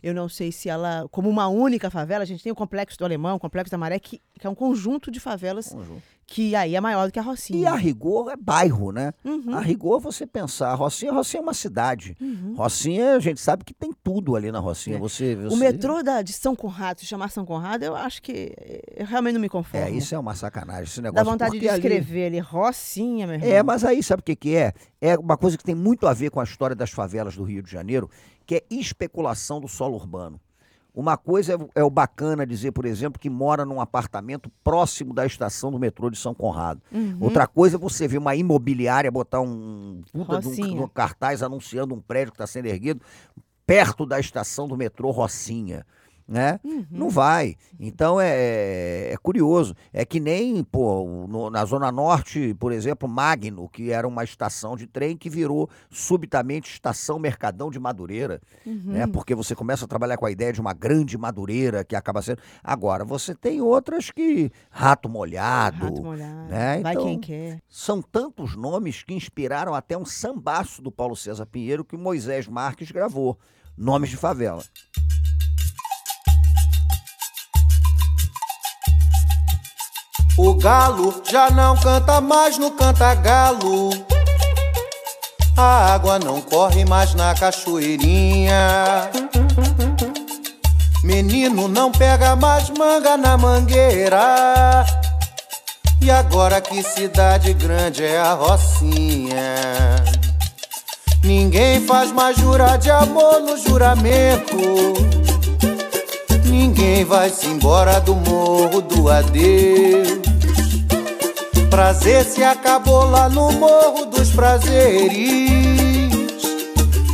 Eu 0.00 0.14
não 0.14 0.28
sei 0.28 0.52
se 0.52 0.68
ela, 0.68 1.06
como 1.10 1.28
uma 1.28 1.48
única 1.48 1.90
favela, 1.90 2.22
a 2.22 2.26
gente 2.26 2.40
tem 2.42 2.52
o 2.52 2.54
Complexo 2.54 2.96
do 2.96 3.04
Alemão, 3.04 3.34
o 3.34 3.40
Complexo 3.40 3.70
da 3.72 3.76
Maré, 3.76 3.98
que, 3.98 4.20
que 4.38 4.46
é 4.46 4.50
um 4.50 4.54
conjunto 4.54 5.10
de 5.10 5.18
favelas 5.18 5.70
Conjunto. 5.70 6.00
que 6.24 6.54
aí 6.54 6.76
é 6.76 6.80
maior 6.80 7.06
do 7.08 7.12
que 7.12 7.18
a 7.18 7.22
E 7.22 7.24
Rocinha. 7.26 7.72
a 7.72 7.74
rigor 7.74 8.30
é 8.30 8.36
bairro, 8.36 8.92
né? 8.92 9.12
Uhum. 9.24 9.52
A 9.56 9.60
rigor 9.60 9.98
você 9.98 10.24
pensar, 10.24 10.72
Rocinha, 10.76 11.10
Rocinha 11.12 11.40
é 11.40 11.42
uma 11.42 11.52
cidade. 11.52 12.16
Rocinha, 12.54 13.16
a 13.16 13.18
gente 13.18 13.40
sabe 13.40 13.64
que 13.64 13.74
tem 13.74 13.90
tudo 14.04 14.36
ali 14.36 14.52
na 14.52 14.60
Rocinha. 14.60 14.96
É. 14.96 15.00
Você, 15.00 15.34
O 15.34 15.50
você- 15.50 15.56
metrô 15.56 16.00
da, 16.00 16.22
de 16.22 16.32
São 16.32 16.54
Conrado, 16.54 17.00
se 17.00 17.06
chamar 17.06 17.28
São 17.30 17.44
Conrado, 17.44 17.82
eu 17.82 17.96
acho 17.96 18.22
que 18.22 18.54
eh, 18.56 18.82
eu 18.98 19.06
realmente 19.06 19.34
não 19.34 19.40
me 19.40 19.48
conformo. 19.48 19.84
É, 19.84 19.90
isso 19.90 20.14
é 20.14 20.18
uma 20.18 20.34
sacanagem, 20.38 20.84
esse 20.84 20.96
Dá 21.00 21.08
negócio. 21.08 21.24
vontade 21.30 21.58
de 21.58 21.68
ali- 21.68 21.78
escrever 21.78 22.26
ali, 22.26 22.38
Rocinha, 22.38 23.26
meu 23.26 23.36
irmão. 23.36 23.48
É, 23.50 23.62
mas 23.62 23.84
aí 23.84 24.02
sabe 24.02 24.20
o 24.20 24.24
que, 24.24 24.34
que 24.36 24.56
é? 24.56 24.72
É 25.00 25.18
uma 25.18 25.36
coisa 25.36 25.58
que 25.58 25.64
tem 25.64 25.74
muito 25.74 26.06
a 26.06 26.12
ver 26.14 26.30
com 26.30 26.40
a 26.40 26.44
história 26.44 26.74
das 26.76 26.90
favelas 26.90 27.36
do 27.36 27.42
Rio 27.44 27.62
de 27.62 27.70
Janeiro, 27.70 28.08
que 28.46 28.54
é 28.56 28.62
especulação 28.70 29.60
do 29.60 29.68
solo 29.68 29.96
urbano. 29.96 30.40
Uma 30.94 31.16
coisa 31.16 31.54
é, 31.54 31.80
é 31.80 31.84
o 31.84 31.90
bacana 31.90 32.44
dizer, 32.44 32.72
por 32.72 32.84
exemplo, 32.84 33.20
que 33.20 33.30
mora 33.30 33.64
num 33.64 33.80
apartamento 33.80 34.50
próximo 34.64 35.14
da 35.14 35.24
estação 35.24 35.70
do 35.70 35.78
metrô 35.78 36.10
de 36.10 36.18
São 36.18 36.34
Conrado. 36.34 36.80
Outra 37.20 37.46
coisa 37.46 37.76
é 37.76 37.78
você 37.78 38.08
ver 38.08 38.18
uma 38.18 38.34
imobiliária 38.34 39.08
botar 39.10 39.40
um 39.40 40.02
puta 40.12 40.40
de 40.40 40.48
um, 40.62 40.82
um 40.82 40.88
cartaz 40.88 41.40
anunciando 41.42 41.94
um 41.94 42.00
prédio 42.00 42.32
que 42.32 42.36
está 42.36 42.46
sendo 42.48 42.66
erguido 42.66 43.00
perto 43.64 44.04
da 44.06 44.18
estação 44.18 44.66
do 44.66 44.76
metrô 44.76 45.10
Rocinha. 45.10 45.86
Né? 46.28 46.60
Não 46.90 47.08
vai. 47.08 47.56
Então 47.80 48.20
é, 48.20 49.12
é 49.12 49.16
curioso. 49.22 49.74
É 49.94 50.04
que 50.04 50.20
nem 50.20 50.62
pô, 50.62 51.26
no- 51.26 51.48
na 51.48 51.64
Zona 51.64 51.90
Norte, 51.90 52.54
por 52.60 52.70
exemplo, 52.70 53.08
Magno, 53.08 53.66
que 53.66 53.90
era 53.90 54.06
uma 54.06 54.22
estação 54.24 54.76
de 54.76 54.86
trem 54.86 55.16
que 55.16 55.30
virou 55.30 55.70
subitamente 55.90 56.70
estação 56.70 57.18
Mercadão 57.18 57.70
de 57.70 57.78
Madureira. 57.80 58.42
Né? 58.66 59.06
Porque 59.06 59.34
você 59.34 59.54
começa 59.54 59.86
a 59.86 59.88
trabalhar 59.88 60.18
com 60.18 60.26
a 60.26 60.30
ideia 60.30 60.52
de 60.52 60.60
uma 60.60 60.74
grande 60.74 61.16
Madureira 61.16 61.82
que 61.82 61.96
acaba 61.96 62.20
sendo. 62.20 62.42
Agora, 62.62 63.06
você 63.06 63.34
tem 63.34 63.62
outras 63.62 64.10
que. 64.10 64.50
Rato 64.70 65.08
Molhado. 65.08 65.86
Rato 65.86 66.02
molhado. 66.02 66.48
né? 66.50 66.80
Vai 66.82 66.92
Então, 66.92 67.04
quem 67.06 67.18
quer. 67.20 67.62
são 67.70 68.02
tantos 68.02 68.54
nomes 68.54 69.02
que 69.02 69.14
inspiraram 69.14 69.74
até 69.74 69.96
um 69.96 70.04
sambaço 70.04 70.82
do 70.82 70.92
Paulo 70.92 71.16
César 71.16 71.46
Pinheiro 71.46 71.86
que 71.86 71.96
Moisés 71.96 72.46
Marques 72.46 72.90
gravou. 72.90 73.38
Nomes 73.78 74.10
de 74.10 74.16
favela. 74.18 74.62
O 80.38 80.54
galo 80.54 81.20
já 81.28 81.50
não 81.50 81.76
canta 81.76 82.20
mais 82.20 82.58
no 82.58 82.70
canta-galo. 82.70 83.90
A 85.56 85.94
água 85.94 86.16
não 86.20 86.40
corre 86.40 86.84
mais 86.84 87.12
na 87.12 87.34
cachoeirinha. 87.34 89.10
Menino 91.02 91.66
não 91.66 91.90
pega 91.90 92.36
mais 92.36 92.70
manga 92.70 93.16
na 93.16 93.36
mangueira. 93.36 94.86
E 96.00 96.08
agora 96.08 96.60
que 96.60 96.84
cidade 96.84 97.52
grande 97.54 98.04
é 98.04 98.20
a 98.20 98.34
Rocinha. 98.34 99.96
Ninguém 101.24 101.84
faz 101.84 102.12
mais 102.12 102.36
jurar 102.36 102.78
de 102.78 102.92
amor 102.92 103.40
no 103.40 103.56
juramento. 103.56 104.56
Ninguém 106.44 107.04
vai 107.04 107.28
se 107.28 107.48
embora 107.48 108.00
do 108.00 108.14
morro 108.14 108.80
do 108.80 109.10
adeus. 109.10 110.27
Prazer 111.78 112.24
se 112.24 112.42
acabou 112.42 113.08
lá 113.08 113.28
no 113.28 113.52
morro 113.52 114.06
dos 114.06 114.30
prazeres. 114.30 115.12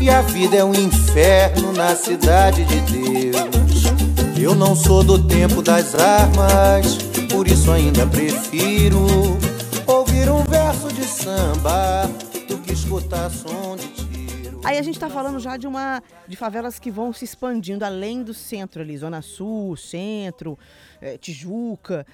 E 0.01 0.09
a 0.09 0.23
vida 0.23 0.57
é 0.57 0.65
um 0.65 0.73
inferno 0.73 1.71
na 1.75 1.95
cidade 1.95 2.65
de 2.65 2.81
Deus. 2.81 3.85
Eu 4.41 4.55
não 4.55 4.75
sou 4.75 5.05
do 5.05 5.23
tempo 5.29 5.61
das 5.61 5.95
armas, 5.95 6.97
por 7.31 7.47
isso 7.47 7.71
ainda 7.71 8.07
prefiro 8.07 9.05
ouvir 9.87 10.31
um 10.31 10.43
verso 10.45 10.89
de 10.95 11.05
samba 11.05 12.11
do 12.49 12.57
que 12.57 12.73
escutar 12.73 13.31
som 13.31 13.77
de 13.77 13.87
tiro. 13.89 14.61
Aí 14.65 14.79
a 14.79 14.83
gente 14.83 14.99
tá 14.99 15.11
falando 15.11 15.39
já 15.41 15.59
de 15.59 15.67
uma 15.67 16.03
de 16.27 16.37
favelas 16.37 16.79
que 16.79 16.91
vão 16.91 17.13
se 17.13 17.27
expandindo 17.27 17.85
além 17.85 18.23
do 18.23 18.33
centro 18.33 18.81
ali, 18.81 18.97
Zona 18.97 19.21
Sul, 19.21 19.77
Centro, 19.77 20.59
eh, 21.03 21.19
Tijuca. 21.19 22.07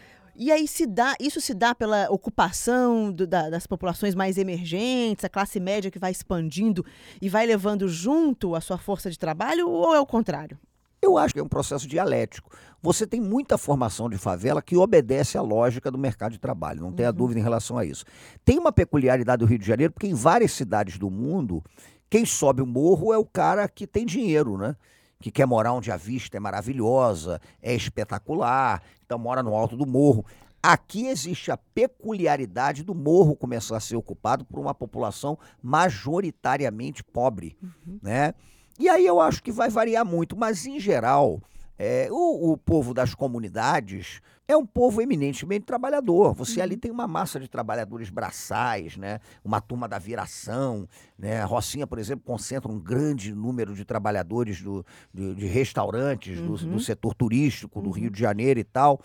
E 0.42 0.50
aí 0.50 0.66
se 0.66 0.86
dá, 0.86 1.14
isso 1.20 1.38
se 1.38 1.52
dá 1.52 1.74
pela 1.74 2.10
ocupação 2.10 3.12
do- 3.12 3.26
da- 3.26 3.50
das 3.50 3.66
populações 3.66 4.14
mais 4.14 4.38
emergentes, 4.38 5.22
a 5.22 5.28
classe 5.28 5.60
média 5.60 5.90
que 5.90 5.98
vai 5.98 6.10
expandindo 6.10 6.82
e 7.20 7.28
vai 7.28 7.44
levando 7.44 7.86
junto 7.86 8.54
a 8.54 8.60
sua 8.62 8.78
força 8.78 9.10
de 9.10 9.18
trabalho, 9.18 9.68
ou 9.68 9.94
é 9.94 10.00
o 10.00 10.06
contrário? 10.06 10.58
Eu 11.02 11.18
acho 11.18 11.34
que 11.34 11.40
é 11.40 11.42
um 11.42 11.48
processo 11.48 11.86
dialético. 11.86 12.50
Você 12.80 13.06
tem 13.06 13.20
muita 13.20 13.58
formação 13.58 14.08
de 14.08 14.16
favela 14.16 14.62
que 14.62 14.78
obedece 14.78 15.36
à 15.36 15.42
lógica 15.42 15.90
do 15.90 15.98
mercado 15.98 16.32
de 16.32 16.38
trabalho, 16.38 16.80
não 16.80 16.92
tenha 16.92 17.12
dúvida 17.12 17.38
em 17.38 17.42
relação 17.42 17.76
a 17.76 17.84
isso. 17.84 18.06
Tem 18.42 18.58
uma 18.58 18.72
peculiaridade 18.72 19.40
do 19.40 19.46
Rio 19.46 19.58
de 19.58 19.66
Janeiro, 19.66 19.92
porque 19.92 20.06
em 20.06 20.14
várias 20.14 20.52
cidades 20.52 20.96
do 20.96 21.10
mundo, 21.10 21.62
quem 22.08 22.24
sobe 22.24 22.62
o 22.62 22.66
morro 22.66 23.12
é 23.12 23.18
o 23.18 23.26
cara 23.26 23.68
que 23.68 23.86
tem 23.86 24.06
dinheiro, 24.06 24.56
né? 24.56 24.74
Que 25.20 25.30
quer 25.30 25.46
morar 25.46 25.72
onde 25.72 25.92
a 25.92 25.96
vista 25.96 26.36
é 26.36 26.40
maravilhosa, 26.40 27.40
é 27.62 27.74
espetacular, 27.74 28.82
então 29.04 29.18
mora 29.18 29.42
no 29.42 29.54
alto 29.54 29.76
do 29.76 29.86
morro. 29.86 30.24
Aqui 30.62 31.06
existe 31.06 31.50
a 31.50 31.56
peculiaridade 31.56 32.82
do 32.82 32.94
morro 32.94 33.36
começar 33.36 33.76
a 33.76 33.80
ser 33.80 33.96
ocupado 33.96 34.44
por 34.44 34.58
uma 34.58 34.74
população 34.74 35.38
majoritariamente 35.62 37.02
pobre, 37.02 37.56
né? 38.02 38.34
E 38.78 38.88
aí 38.88 39.06
eu 39.06 39.20
acho 39.20 39.42
que 39.42 39.52
vai 39.52 39.68
variar 39.68 40.04
muito, 40.04 40.36
mas 40.36 40.66
em 40.66 40.80
geral, 40.80 41.40
é, 41.82 42.08
o, 42.10 42.52
o 42.52 42.58
povo 42.58 42.92
das 42.92 43.14
comunidades 43.14 44.20
é 44.46 44.54
um 44.54 44.66
povo 44.66 45.00
eminentemente 45.00 45.64
trabalhador. 45.64 46.34
Você 46.34 46.60
ali 46.60 46.76
tem 46.76 46.90
uma 46.90 47.08
massa 47.08 47.40
de 47.40 47.48
trabalhadores 47.48 48.10
braçais, 48.10 48.98
né? 48.98 49.18
Uma 49.42 49.62
turma 49.62 49.88
da 49.88 49.98
viração, 49.98 50.86
né? 51.18 51.40
A 51.40 51.46
Rocinha, 51.46 51.86
por 51.86 51.98
exemplo, 51.98 52.22
concentra 52.22 52.70
um 52.70 52.78
grande 52.78 53.34
número 53.34 53.74
de 53.74 53.86
trabalhadores 53.86 54.60
do, 54.60 54.84
de, 55.10 55.34
de 55.34 55.46
restaurantes, 55.46 56.38
do, 56.38 56.58
do 56.58 56.80
setor 56.80 57.14
turístico 57.14 57.80
do 57.80 57.88
Rio 57.88 58.10
de 58.10 58.20
Janeiro 58.20 58.60
e 58.60 58.64
tal. 58.64 59.00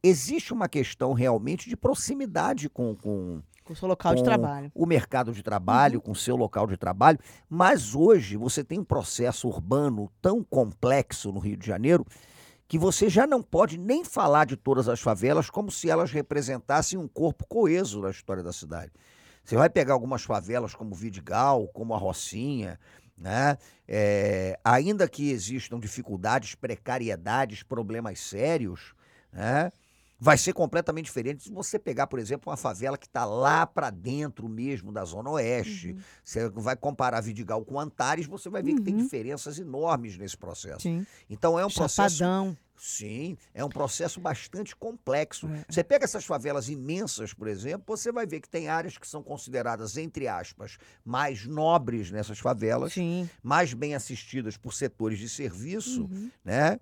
Existe 0.00 0.52
uma 0.52 0.68
questão 0.68 1.14
realmente 1.14 1.68
de 1.68 1.76
proximidade 1.76 2.68
com, 2.68 2.94
com, 2.94 3.42
Com 3.64 3.72
o 3.72 3.76
seu 3.76 3.86
local 3.88 4.14
de 4.14 4.22
trabalho. 4.22 4.72
o 4.74 4.86
mercado 4.86 5.32
de 5.32 5.42
trabalho, 5.42 6.00
com 6.00 6.12
o 6.12 6.16
seu 6.16 6.36
local 6.36 6.66
de 6.66 6.76
trabalho, 6.76 7.18
mas 7.48 7.94
hoje 7.94 8.36
você 8.36 8.64
tem 8.64 8.78
um 8.78 8.84
processo 8.84 9.48
urbano 9.48 10.10
tão 10.20 10.42
complexo 10.42 11.30
no 11.30 11.38
Rio 11.38 11.56
de 11.56 11.66
Janeiro 11.66 12.04
que 12.66 12.78
você 12.78 13.08
já 13.08 13.26
não 13.26 13.42
pode 13.42 13.78
nem 13.78 14.02
falar 14.04 14.46
de 14.46 14.56
todas 14.56 14.88
as 14.88 15.00
favelas 15.00 15.50
como 15.50 15.70
se 15.70 15.90
elas 15.90 16.10
representassem 16.10 16.98
um 16.98 17.06
corpo 17.06 17.46
coeso 17.46 18.00
na 18.00 18.10
história 18.10 18.42
da 18.42 18.52
cidade. 18.52 18.90
Você 19.44 19.56
vai 19.56 19.68
pegar 19.68 19.92
algumas 19.92 20.22
favelas 20.22 20.74
como 20.74 20.94
Vidigal, 20.94 21.68
como 21.68 21.94
a 21.94 21.98
Rocinha, 21.98 22.78
né? 23.16 23.58
É, 23.86 24.58
ainda 24.64 25.08
que 25.08 25.30
existam 25.30 25.78
dificuldades, 25.78 26.54
precariedades, 26.54 27.62
problemas 27.62 28.20
sérios, 28.20 28.94
né? 29.32 29.70
Vai 30.22 30.38
ser 30.38 30.52
completamente 30.52 31.06
diferente 31.06 31.42
se 31.42 31.50
você 31.50 31.80
pegar, 31.80 32.06
por 32.06 32.20
exemplo, 32.20 32.48
uma 32.48 32.56
favela 32.56 32.96
que 32.96 33.06
está 33.06 33.24
lá 33.24 33.66
para 33.66 33.90
dentro 33.90 34.48
mesmo 34.48 34.92
da 34.92 35.04
Zona 35.04 35.30
Oeste. 35.30 35.96
Você 36.22 36.48
vai 36.50 36.76
comparar 36.76 37.20
Vidigal 37.20 37.64
com 37.64 37.80
Antares, 37.80 38.26
você 38.26 38.48
vai 38.48 38.62
ver 38.62 38.74
que 38.74 38.82
tem 38.82 38.96
diferenças 38.96 39.58
enormes 39.58 40.16
nesse 40.16 40.36
processo. 40.36 40.82
Sim. 40.82 41.04
Então 41.28 41.58
é 41.58 41.66
um 41.66 41.70
processo. 41.70 42.18
Chapadão. 42.18 42.56
Sim, 42.76 43.36
é 43.52 43.64
um 43.64 43.68
processo 43.68 44.20
bastante 44.20 44.76
complexo. 44.76 45.48
Você 45.68 45.82
pega 45.82 46.04
essas 46.04 46.24
favelas 46.24 46.68
imensas, 46.68 47.34
por 47.34 47.48
exemplo, 47.48 47.84
você 47.96 48.12
vai 48.12 48.24
ver 48.24 48.40
que 48.40 48.48
tem 48.48 48.68
áreas 48.68 48.96
que 48.96 49.06
são 49.06 49.24
consideradas, 49.24 49.96
entre 49.96 50.28
aspas, 50.28 50.78
mais 51.04 51.46
nobres 51.46 52.12
nessas 52.12 52.38
favelas, 52.38 52.92
Sim. 52.92 53.28
mais 53.42 53.74
bem 53.74 53.94
assistidas 53.94 54.56
por 54.56 54.72
setores 54.72 55.18
de 55.18 55.28
serviço, 55.28 56.08
né? 56.44 56.78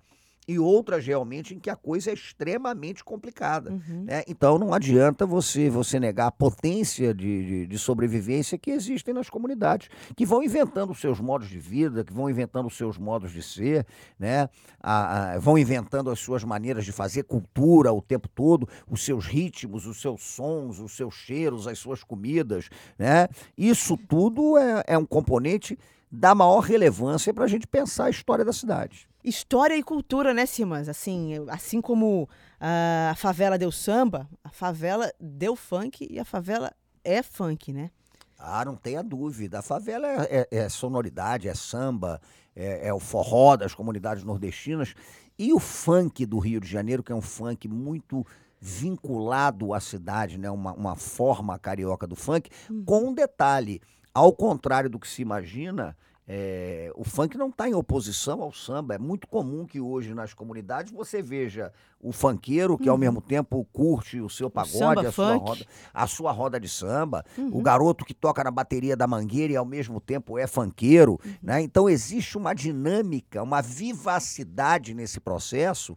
E 0.48 0.58
outras 0.58 1.06
realmente 1.06 1.54
em 1.54 1.60
que 1.60 1.70
a 1.70 1.76
coisa 1.76 2.10
é 2.10 2.14
extremamente 2.14 3.04
complicada. 3.04 3.70
né? 4.04 4.22
Então 4.26 4.58
não 4.58 4.72
adianta 4.74 5.24
você 5.24 5.70
você 5.70 6.00
negar 6.00 6.26
a 6.26 6.30
potência 6.32 7.14
de, 7.14 7.44
de, 7.46 7.66
de 7.66 7.78
sobrevivência 7.78 8.58
que 8.58 8.70
existem 8.70 9.14
nas 9.14 9.30
comunidades, 9.30 9.88
que 10.16 10.26
vão 10.26 10.42
inventando 10.42 10.90
os 10.90 11.00
seus 11.00 11.20
modos 11.20 11.48
de 11.48 11.58
vida, 11.58 12.02
que 12.02 12.12
vão 12.12 12.28
inventando 12.28 12.66
os 12.66 12.76
seus 12.76 12.98
modos 12.98 13.30
de 13.32 13.42
ser, 13.42 13.86
né? 14.18 14.48
A- 14.82 15.34
a- 15.34 15.38
vão 15.38 15.56
inventando 15.56 16.10
as 16.10 16.18
suas 16.18 16.42
maneiras 16.42 16.84
de 16.84 16.90
fazer 16.92 17.22
cultura 17.24 17.92
o 17.92 18.02
tempo 18.02 18.28
todo, 18.28 18.68
os 18.88 19.04
seus 19.04 19.26
ritmos, 19.26 19.86
os 19.86 20.00
seus 20.00 20.22
sons, 20.22 20.80
os 20.80 20.96
seus 20.96 21.14
cheiros, 21.14 21.68
as 21.68 21.78
suas 21.78 22.02
comidas. 22.02 22.68
Né? 22.98 23.28
Isso 23.56 23.96
tudo 23.96 24.56
é, 24.58 24.82
é 24.86 24.98
um 24.98 25.04
componente 25.06 25.78
da 26.10 26.34
maior 26.34 26.60
relevância 26.60 27.32
para 27.32 27.44
a 27.44 27.48
gente 27.48 27.66
pensar 27.68 28.06
a 28.06 28.10
história 28.10 28.44
da 28.44 28.52
cidade. 28.52 29.08
História 29.22 29.76
e 29.76 29.82
cultura, 29.82 30.32
né, 30.32 30.46
Simas? 30.46 30.88
Assim, 30.88 31.32
assim 31.48 31.80
como 31.80 32.28
ah, 32.58 33.10
a 33.12 33.14
favela 33.14 33.58
deu 33.58 33.70
samba, 33.70 34.28
a 34.42 34.48
favela 34.50 35.12
deu 35.20 35.54
funk 35.54 36.06
e 36.10 36.18
a 36.18 36.24
favela 36.24 36.72
é 37.04 37.22
funk, 37.22 37.72
né? 37.72 37.90
Ah, 38.38 38.64
não 38.64 38.74
tenha 38.76 39.02
dúvida. 39.02 39.58
A 39.58 39.62
favela 39.62 40.06
é, 40.08 40.46
é- 40.50 40.58
é 40.64 40.68
sonoridade, 40.68 41.48
é 41.48 41.54
samba, 41.54 42.20
é, 42.56 42.88
é 42.88 42.94
o 42.94 42.98
forró 42.98 43.56
das 43.56 43.74
comunidades 43.74 44.24
nordestinas. 44.24 44.94
E 45.38 45.52
o 45.52 45.58
funk 45.58 46.24
do 46.24 46.38
Rio 46.38 46.60
de 46.60 46.68
Janeiro, 46.68 47.02
que 47.02 47.12
é 47.12 47.14
um 47.14 47.20
funk 47.20 47.68
muito 47.68 48.26
vinculado 48.58 49.72
à 49.72 49.80
cidade, 49.80 50.38
né? 50.38 50.50
uma, 50.50 50.72
uma 50.72 50.96
forma 50.96 51.58
carioca 51.58 52.06
do 52.06 52.16
funk, 52.16 52.50
com 52.84 53.08
um 53.08 53.14
detalhe. 53.14 53.80
Ao 54.12 54.32
contrário 54.32 54.90
do 54.90 54.98
que 54.98 55.08
se 55.08 55.22
imagina, 55.22 55.96
é, 56.32 56.92
o 56.94 57.02
funk 57.02 57.36
não 57.36 57.48
está 57.48 57.68
em 57.68 57.74
oposição 57.74 58.40
ao 58.40 58.52
samba. 58.52 58.94
É 58.94 58.98
muito 58.98 59.26
comum 59.26 59.66
que 59.66 59.80
hoje 59.80 60.14
nas 60.14 60.32
comunidades 60.32 60.92
você 60.92 61.20
veja 61.20 61.72
o 62.00 62.12
funkeiro 62.12 62.78
que 62.78 62.88
ao 62.88 62.96
mesmo 62.96 63.20
tempo 63.20 63.66
curte 63.72 64.20
o 64.20 64.30
seu 64.30 64.48
pagode, 64.48 64.78
samba 64.78 65.08
a, 65.08 65.10
sua 65.10 65.34
roda, 65.34 65.66
a 65.92 66.06
sua 66.06 66.30
roda 66.30 66.60
de 66.60 66.68
samba, 66.68 67.24
o 67.36 67.60
garoto 67.60 68.04
que 68.04 68.14
toca 68.14 68.44
na 68.44 68.50
bateria 68.52 68.96
da 68.96 69.08
mangueira 69.08 69.54
e 69.54 69.56
ao 69.56 69.64
mesmo 69.64 70.00
tempo 70.00 70.38
é 70.38 70.46
funkeiro. 70.46 71.18
Né? 71.42 71.62
Então 71.62 71.90
existe 71.90 72.38
uma 72.38 72.54
dinâmica, 72.54 73.42
uma 73.42 73.60
vivacidade 73.60 74.94
nesse 74.94 75.18
processo 75.18 75.96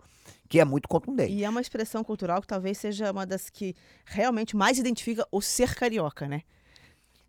que 0.50 0.60
é 0.60 0.66
muito 0.66 0.88
contundente. 0.88 1.32
E 1.32 1.44
é 1.44 1.50
uma 1.50 1.62
expressão 1.62 2.04
cultural 2.04 2.42
que 2.42 2.48
talvez 2.48 2.80
seja 2.80 3.12
uma 3.12 3.28
das 3.28 3.52
que 3.52 3.76
realmente 4.04 4.56
mais 4.56 4.80
identifica 4.80 5.28
o 5.32 5.42
ser 5.44 5.76
carioca, 5.76 6.28
né? 6.28 6.42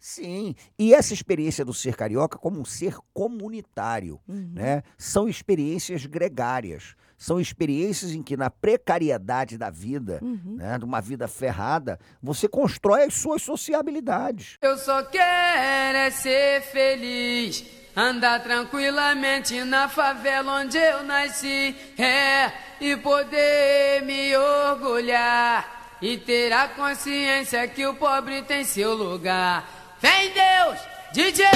Sim, 0.07 0.55
e 0.79 0.93
essa 0.93 1.15
experiência 1.15 1.65
do 1.65 1.73
ser 1.73 1.97
carioca 1.97 2.37
como 2.37 2.61
um 2.61 2.65
ser 2.65 2.99
comunitário, 3.15 4.21
né? 4.29 4.83
São 4.99 5.27
experiências 5.27 6.05
gregárias, 6.05 6.95
são 7.17 7.41
experiências 7.41 8.13
em 8.13 8.23
que 8.23 8.37
na 8.37 8.51
precariedade 8.51 9.57
da 9.57 9.71
vida, 9.71 10.21
né, 10.21 10.77
de 10.77 10.85
uma 10.85 11.01
vida 11.01 11.27
ferrada, 11.27 11.99
você 12.23 12.47
constrói 12.47 13.05
as 13.05 13.15
suas 13.15 13.41
sociabilidades. 13.41 14.59
Eu 14.61 14.77
só 14.77 15.03
quero 15.05 15.97
é 15.97 16.11
ser 16.11 16.61
feliz, 16.61 17.65
andar 17.97 18.43
tranquilamente 18.43 19.65
na 19.65 19.89
favela 19.89 20.61
onde 20.61 20.77
eu 20.77 21.03
nasci, 21.03 21.75
é, 21.99 22.53
e 22.79 22.95
poder 22.99 24.03
me 24.03 24.37
orgulhar 24.37 25.97
e 26.03 26.19
ter 26.19 26.53
a 26.53 26.69
consciência 26.69 27.67
que 27.69 27.87
o 27.87 27.95
pobre 27.95 28.43
tem 28.43 28.65
seu 28.65 28.93
lugar. 28.93 29.84
Vem 30.05 30.35
Deus, 30.35 30.79
DJ! 31.15 31.47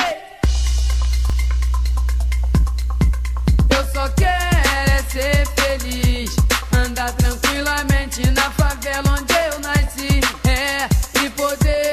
Eu 3.68 3.84
só 3.92 4.08
quero 4.08 4.90
é 4.90 5.02
ser 5.02 5.46
feliz, 5.48 6.34
andar 6.74 7.12
tranquilamente 7.12 8.26
na 8.30 8.50
favela 8.52 9.18
onde 9.20 9.34
eu 9.34 9.60
nasci, 9.60 10.20
é, 10.48 10.88
e 11.22 11.28
poder 11.28 11.87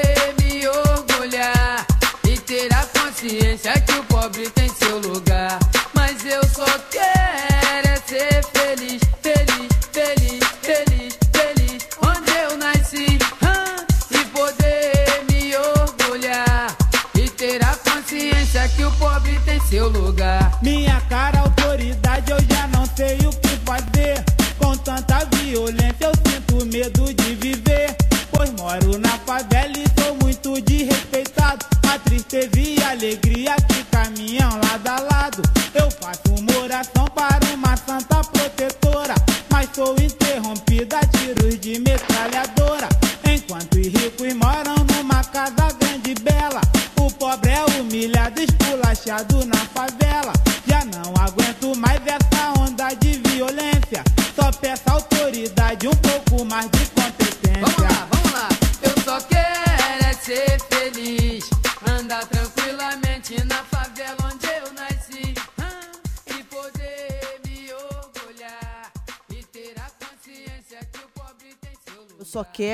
lugar. 19.88 20.58
Minha 20.62 21.00
cara, 21.02 21.40
autoridade, 21.40 22.30
eu 22.30 22.38
já 22.48 22.66
não 22.68 22.86
sei 22.86 23.16
o 23.26 23.30
que 23.30 23.48
fazer. 23.64 24.24
Com 24.58 24.76
tanta 24.76 25.24
violência, 25.36 26.06
eu 26.06 26.12
sinto 26.26 26.66
medo 26.66 27.12
de 27.14 27.34
viver. 27.34 27.96
Pois 28.30 28.50
moro 28.52 28.98
na 28.98 29.18
favela 29.18 29.72
e 29.76 29.84
sou 30.00 30.16
muito 30.22 30.60
desrespeitado. 30.60 31.64
A 31.92 31.98
tristeza 31.98 32.58
e 32.58 32.82
a 32.82 32.90
alegria 32.90 33.55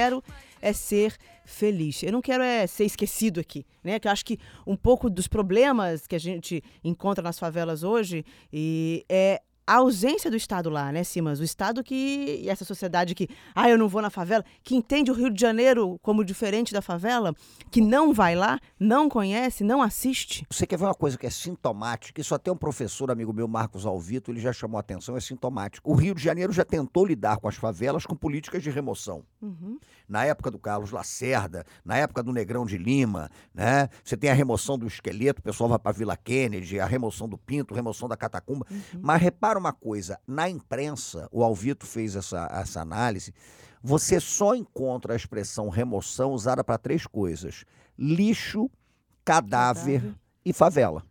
quero 0.03 0.25
é 0.61 0.73
ser 0.73 1.17
feliz. 1.45 2.03
Eu 2.03 2.12
não 2.12 2.23
quero 2.23 2.43
é 2.43 2.67
ser 2.67 2.85
esquecido 2.85 3.41
aqui, 3.41 3.65
né? 3.83 3.99
Que 3.99 4.09
eu 4.09 4.12
acho 4.12 4.25
que 4.25 4.38
um 4.67 4.77
pouco 4.77 5.09
dos 5.09 5.29
problemas 5.29 6.07
que 6.07 6.17
a 6.17 6.21
gente 6.21 6.62
encontra 6.83 7.23
nas 7.23 7.38
favelas 7.38 7.83
hoje 7.83 8.25
e 8.53 9.05
é 9.09 9.43
a 9.66 9.77
ausência 9.77 10.31
do 10.31 10.37
Estado 10.37 10.68
lá, 10.68 10.90
né, 10.90 11.05
Simas? 11.05 11.40
O 11.40 11.44
Estado 11.44 11.83
que. 11.83 12.40
E 12.42 12.48
essa 12.48 12.64
sociedade 12.64 13.14
que. 13.14 13.29
Ah, 13.55 13.68
eu 13.68 13.79
não 13.79 13.88
vou 13.88 14.03
na 14.03 14.11
favela, 14.11 14.44
que 14.62 14.75
entende 14.75 15.11
o 15.11 15.14
Rio 15.14 15.31
de 15.31 15.40
Janeiro 15.40 15.98
como 16.03 16.25
diferente 16.25 16.72
da 16.72 16.83
favela, 16.83 17.35
que 17.70 17.81
não 17.81 18.12
vai 18.12 18.35
lá, 18.35 18.59
não 18.79 19.09
conhece, 19.09 19.64
não 19.64 19.83
assiste. 19.83 20.46
Você 20.51 20.66
quer 20.66 20.79
ver 20.79 20.85
uma 20.85 20.94
coisa 20.94 21.16
que 21.16 21.27
é 21.27 21.31
sintomática? 21.31 22.20
Isso 22.20 22.35
até 22.35 22.51
um 22.51 22.57
professor 22.57 23.11
amigo 23.11 23.33
meu, 23.33 23.46
Marcos 23.46 23.87
Alvito, 23.87 24.31
ele 24.31 24.40
já 24.40 24.53
chamou 24.53 24.77
a 24.77 24.81
atenção, 24.81 25.16
é 25.16 25.20
sintomático. 25.20 25.90
O 25.90 25.94
Rio 25.94 26.14
de 26.14 26.22
Janeiro 26.22 26.53
já 26.53 26.64
tentou 26.64 27.07
lidar 27.07 27.38
com 27.38 27.48
as 27.48 27.57
favelas 27.57 28.05
com 28.05 28.16
políticas 28.16 28.62
de 28.62 28.70
remoção. 28.70 29.25
Na 30.09 30.25
época 30.25 30.51
do 30.51 30.59
Carlos 30.59 30.90
Lacerda, 30.90 31.64
na 31.85 31.96
época 31.96 32.22
do 32.22 32.33
Negrão 32.33 32.66
de 32.66 32.77
Lima, 32.77 33.31
né? 33.55 33.88
Você 34.05 34.16
tem 34.16 34.31
a 34.31 34.35
remoção 34.35 34.79
do 34.79 34.87
esqueleto, 34.87 35.40
o 35.40 35.42
pessoal 35.42 35.70
vai 35.70 35.79
para 35.79 35.92
Vila 35.92 36.16
Kennedy, 36.16 36.81
a 36.81 36.87
remoção 36.87 37.29
do 37.29 37.38
Pinto, 37.38 37.72
a 37.72 37.77
remoção 37.77 38.09
da 38.09 38.16
Catacumba. 38.16 38.66
Mas 39.01 39.22
repara 39.22 39.52
uma 39.59 39.73
coisa, 39.73 40.19
na 40.27 40.49
imprensa, 40.49 41.29
o 41.33 41.43
Alvito 41.43 41.87
fez 41.87 42.17
essa, 42.17 42.49
essa 42.53 42.81
análise, 42.81 43.33
você 43.83 44.21
só 44.21 44.55
encontra 44.55 45.12
a 45.12 45.17
expressão 45.17 45.69
remoção 45.69 46.33
usada 46.33 46.62
para 46.62 46.79
três 46.79 47.07
coisas: 47.07 47.65
lixo, 47.99 48.71
cadáver, 49.25 50.01
Cadáver. 50.01 50.19
e 50.45 50.53
favela. 50.53 51.05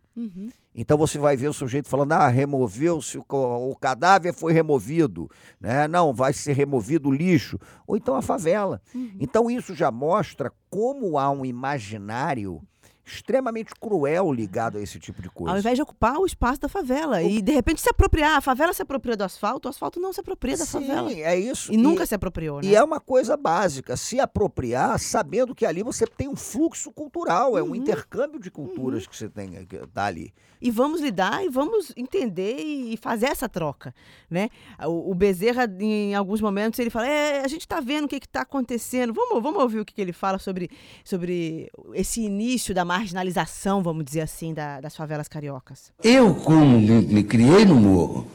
Então 0.74 0.96
você 0.98 1.18
vai 1.18 1.36
ver 1.36 1.48
o 1.48 1.52
sujeito 1.52 1.88
falando: 1.88 2.12
ah, 2.12 2.28
removeu-se, 2.28 3.18
o, 3.18 3.24
o 3.30 3.76
cadáver 3.76 4.32
foi 4.32 4.52
removido, 4.52 5.30
né? 5.60 5.86
Não, 5.88 6.12
vai 6.14 6.32
ser 6.32 6.54
removido 6.54 7.08
o 7.08 7.12
lixo. 7.12 7.58
Ou 7.86 7.96
então 7.96 8.14
a 8.14 8.22
favela. 8.22 8.80
Então 9.20 9.50
isso 9.50 9.74
já 9.74 9.90
mostra 9.90 10.50
como 10.70 11.18
há 11.18 11.30
um 11.30 11.44
imaginário 11.44 12.62
extremamente 13.04 13.72
cruel 13.80 14.32
ligado 14.32 14.78
a 14.78 14.80
esse 14.80 14.98
tipo 14.98 15.20
de 15.20 15.28
coisa. 15.28 15.52
Ao 15.52 15.58
invés 15.58 15.76
de 15.76 15.82
ocupar 15.82 16.18
o 16.18 16.26
espaço 16.26 16.60
da 16.60 16.68
favela 16.68 17.22
e 17.22 17.42
de 17.42 17.52
repente 17.52 17.80
se 17.80 17.88
apropriar. 17.88 18.36
A 18.36 18.40
favela 18.40 18.72
se 18.72 18.82
apropria 18.82 19.16
do 19.16 19.24
asfalto, 19.24 19.66
o 19.66 19.70
asfalto 19.70 19.98
não 20.00 20.12
se 20.12 20.20
apropria 20.20 20.56
da 20.56 20.64
Sim, 20.64 20.86
favela. 20.86 21.12
é 21.12 21.38
isso. 21.38 21.72
E 21.72 21.76
nunca 21.76 22.06
se 22.06 22.14
apropriou, 22.14 22.60
né? 22.60 22.68
E 22.68 22.74
é 22.76 22.82
uma 22.82 23.00
coisa 23.00 23.36
básica, 23.36 23.96
se 23.96 24.20
apropriar 24.20 24.98
sabendo 24.98 25.54
que 25.54 25.66
ali 25.66 25.82
você 25.82 26.06
tem 26.06 26.28
um 26.28 26.36
fluxo 26.36 26.92
cultural, 26.92 27.52
Uhum. 27.52 27.58
é 27.58 27.62
um 27.62 27.74
intercâmbio 27.74 28.38
de 28.40 28.50
culturas 28.50 29.06
que 29.06 29.16
você 29.16 29.28
tem 29.28 29.64
que 29.66 29.78
tá 29.88 30.04
ali. 30.04 30.32
E 30.60 30.70
vamos 30.70 31.00
lidar 31.00 31.44
e 31.44 31.48
vamos 31.48 31.92
entender 31.96 32.56
e 32.60 32.96
fazer 32.96 33.26
essa 33.26 33.48
troca, 33.48 33.92
né? 34.30 34.48
O, 34.86 35.10
o 35.10 35.14
Bezerra, 35.14 35.64
em 35.80 36.14
alguns 36.14 36.40
momentos, 36.40 36.78
ele 36.78 36.88
fala, 36.88 37.08
é, 37.08 37.40
a 37.44 37.48
gente 37.48 37.62
está 37.62 37.80
vendo 37.80 38.04
o 38.04 38.08
que 38.08 38.14
está 38.16 38.42
acontecendo, 38.42 39.12
vamos, 39.12 39.42
vamos 39.42 39.60
ouvir 39.60 39.80
o 39.80 39.84
que, 39.84 39.92
que 39.92 40.00
ele 40.00 40.12
fala 40.12 40.38
sobre, 40.38 40.70
sobre 41.04 41.68
esse 41.94 42.20
início 42.22 42.72
da 42.72 42.84
marginalização, 42.98 43.82
vamos 43.82 44.04
dizer 44.04 44.20
assim, 44.20 44.52
da- 44.52 44.80
das 44.80 44.94
favelas 44.94 45.28
cariocas. 45.28 45.90
Eu, 46.04 46.34
como 46.34 46.78
me, 46.80 47.00
me 47.02 47.22
criei 47.24 47.64
no 47.64 47.74
morro, 47.76 48.26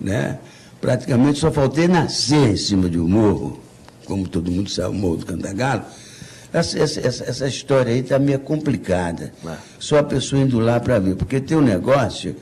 né? 0.00 0.38
praticamente 0.80 1.38
só 1.38 1.50
faltei 1.52 1.86
nascer 1.86 2.50
em 2.52 2.56
cima 2.56 2.88
de 2.88 2.98
um 2.98 3.06
morro, 3.06 3.60
como 4.06 4.26
todo 4.26 4.50
mundo 4.50 4.70
sabe, 4.70 4.88
o 4.96 4.98
Morro 4.98 5.18
do 5.18 5.26
Cantagalo. 5.26 5.82
Essa, 6.52 6.78
essa, 6.80 7.00
essa, 7.06 7.24
essa 7.24 7.46
história 7.46 7.92
aí 7.92 8.00
está 8.00 8.18
meio 8.18 8.40
complicada. 8.40 9.32
Só 9.78 9.98
a 9.98 10.02
pessoa 10.02 10.40
indo 10.42 10.58
lá 10.58 10.80
para 10.80 10.98
ver, 10.98 11.14
porque 11.16 11.38
tem 11.38 11.56
um 11.56 11.60
negócio, 11.62 12.34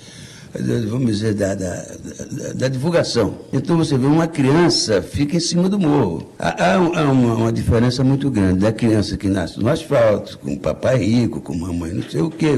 vamos 0.88 1.06
dizer, 1.18 1.34
da, 1.34 1.54
da, 1.54 1.74
da- 1.74 2.52
da 2.54 2.68
divulgação. 2.68 3.34
Então 3.52 3.76
você 3.76 3.96
vê, 3.98 4.06
uma 4.06 4.26
criança 4.26 5.02
fica 5.02 5.36
em 5.36 5.40
cima 5.40 5.68
do 5.68 5.78
morro. 5.78 6.32
Há, 6.38 6.74
há 6.74 6.78
um- 6.80 6.92
uma, 7.12 7.34
uma 7.34 7.52
diferença 7.52 8.02
muito 8.02 8.30
grande 8.30 8.60
da 8.60 8.72
criança 8.72 9.16
que 9.16 9.28
nasce 9.28 9.60
no 9.60 9.68
asfalto, 9.68 10.38
com 10.38 10.56
papai 10.56 10.98
rico, 10.98 11.40
com 11.40 11.54
mamãe 11.54 11.92
não 11.92 12.02
sei 12.02 12.20
o 12.22 12.30
quê, 12.30 12.52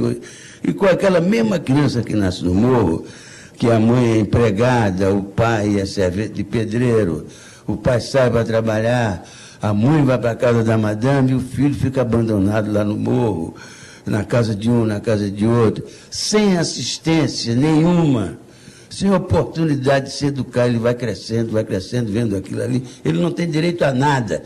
e 0.62 0.72
com 0.72 0.86
aquela 0.86 1.20
mesma 1.20 1.58
criança 1.58 2.02
que 2.02 2.14
nasce 2.14 2.44
no 2.44 2.54
morro, 2.54 3.04
que 3.56 3.70
a 3.70 3.78
mãe 3.78 4.12
é 4.12 4.18
empregada, 4.18 5.12
o 5.12 5.22
pai 5.22 5.78
é 5.80 5.84
servente 5.84 6.34
de 6.34 6.44
pedreiro, 6.44 7.26
o 7.66 7.76
pai 7.76 8.00
sai 8.00 8.30
para 8.30 8.44
trabalhar, 8.44 9.22
a 9.60 9.74
mãe 9.74 10.02
vai 10.04 10.16
para 10.16 10.30
a 10.30 10.34
casa 10.36 10.62
da 10.64 10.78
madame 10.78 11.32
e 11.32 11.34
o 11.34 11.40
filho 11.40 11.74
fica 11.74 12.00
abandonado 12.00 12.72
lá 12.72 12.82
no 12.84 12.96
morro, 12.96 13.54
na 14.06 14.24
casa 14.24 14.54
de 14.54 14.70
um, 14.70 14.84
na 14.84 15.00
casa 15.00 15.30
de 15.30 15.46
outro, 15.46 15.84
sem 16.10 16.56
assistência 16.58 17.54
nenhuma, 17.54 18.38
sem 18.88 19.10
oportunidade 19.12 20.06
de 20.06 20.12
se 20.12 20.26
educar, 20.26 20.66
ele 20.66 20.78
vai 20.78 20.94
crescendo, 20.94 21.52
vai 21.52 21.64
crescendo, 21.64 22.10
vendo 22.10 22.36
aquilo 22.36 22.62
ali, 22.62 22.84
ele 23.04 23.20
não 23.20 23.30
tem 23.30 23.48
direito 23.48 23.82
a 23.82 23.92
nada. 23.92 24.42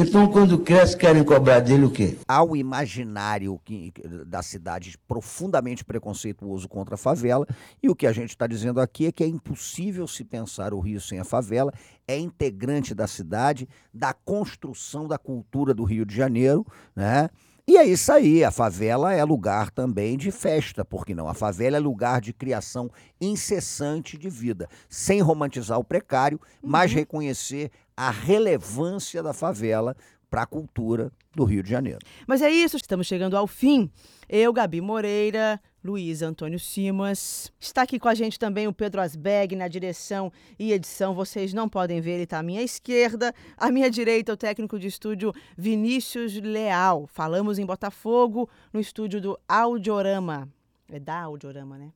Então, 0.00 0.28
quando 0.28 0.58
cresce, 0.60 0.96
querem 0.96 1.24
cobrar 1.24 1.58
dele 1.58 1.84
o 1.84 1.90
quê? 1.90 2.16
Há 2.28 2.44
o 2.44 2.54
imaginário 2.54 3.60
que- 3.64 3.92
da 4.24 4.40
cidade 4.44 4.96
profundamente 5.08 5.84
preconceituoso 5.84 6.68
contra 6.68 6.94
a 6.94 6.98
favela, 6.98 7.44
e 7.82 7.88
o 7.90 7.96
que 7.96 8.06
a 8.06 8.12
gente 8.12 8.30
está 8.30 8.46
dizendo 8.46 8.80
aqui 8.80 9.06
é 9.06 9.12
que 9.12 9.24
é 9.24 9.26
impossível 9.26 10.06
se 10.06 10.22
pensar 10.22 10.72
o 10.72 10.78
Rio 10.78 11.00
sem 11.00 11.18
a 11.18 11.24
favela, 11.24 11.72
é 12.06 12.16
integrante 12.16 12.94
da 12.94 13.08
cidade, 13.08 13.68
da 13.92 14.12
construção 14.12 15.08
da 15.08 15.18
cultura 15.18 15.74
do 15.74 15.82
Rio 15.82 16.06
de 16.06 16.14
Janeiro, 16.14 16.64
né? 16.94 17.28
E 17.70 17.76
é 17.76 17.84
isso 17.84 18.10
aí, 18.10 18.42
a 18.42 18.50
favela 18.50 19.12
é 19.12 19.22
lugar 19.22 19.70
também 19.70 20.16
de 20.16 20.30
festa, 20.30 20.86
porque 20.86 21.14
não? 21.14 21.28
A 21.28 21.34
favela 21.34 21.76
é 21.76 21.78
lugar 21.78 22.18
de 22.18 22.32
criação 22.32 22.90
incessante 23.20 24.16
de 24.16 24.30
vida, 24.30 24.70
sem 24.88 25.20
romantizar 25.20 25.78
o 25.78 25.84
precário, 25.84 26.40
mas 26.62 26.94
reconhecer 26.94 27.70
a 27.94 28.10
relevância 28.10 29.22
da 29.22 29.34
favela 29.34 29.94
para 30.30 30.42
a 30.42 30.46
cultura 30.46 31.10
do 31.34 31.44
Rio 31.44 31.62
de 31.62 31.70
Janeiro. 31.70 32.00
Mas 32.26 32.42
é 32.42 32.50
isso, 32.50 32.76
estamos 32.76 33.06
chegando 33.06 33.36
ao 33.36 33.46
fim. 33.46 33.90
Eu, 34.28 34.52
Gabi 34.52 34.80
Moreira, 34.80 35.60
Luiz 35.82 36.20
Antônio 36.22 36.58
Simas. 36.58 37.52
Está 37.58 37.82
aqui 37.82 37.98
com 37.98 38.08
a 38.08 38.14
gente 38.14 38.38
também 38.38 38.66
o 38.66 38.72
Pedro 38.72 39.00
Asbeg 39.00 39.56
na 39.56 39.68
direção 39.68 40.32
e 40.58 40.72
edição. 40.72 41.14
Vocês 41.14 41.54
não 41.54 41.68
podem 41.68 42.00
ver, 42.00 42.12
ele 42.12 42.24
está 42.24 42.40
à 42.40 42.42
minha 42.42 42.62
esquerda. 42.62 43.34
À 43.56 43.70
minha 43.70 43.90
direita, 43.90 44.32
o 44.32 44.36
técnico 44.36 44.78
de 44.78 44.86
estúdio 44.86 45.32
Vinícius 45.56 46.34
Leal. 46.34 47.06
Falamos 47.06 47.58
em 47.58 47.64
Botafogo, 47.64 48.48
no 48.72 48.80
estúdio 48.80 49.20
do 49.20 49.38
Audiorama. 49.48 50.48
É 50.90 50.98
da 50.98 51.22
Audiorama, 51.22 51.78
né? 51.78 51.92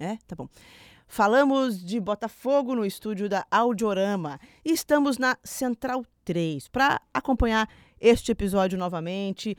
É? 0.00 0.18
Tá 0.26 0.34
bom. 0.34 0.48
Falamos 1.06 1.84
de 1.84 2.00
Botafogo 2.00 2.74
no 2.74 2.84
estúdio 2.84 3.28
da 3.28 3.46
Audiorama 3.50 4.40
estamos 4.64 5.18
na 5.18 5.36
Central 5.44 6.04
3 6.24 6.68
para 6.68 7.00
acompanhar 7.12 7.68
este 8.00 8.32
episódio 8.32 8.76
novamente 8.76 9.56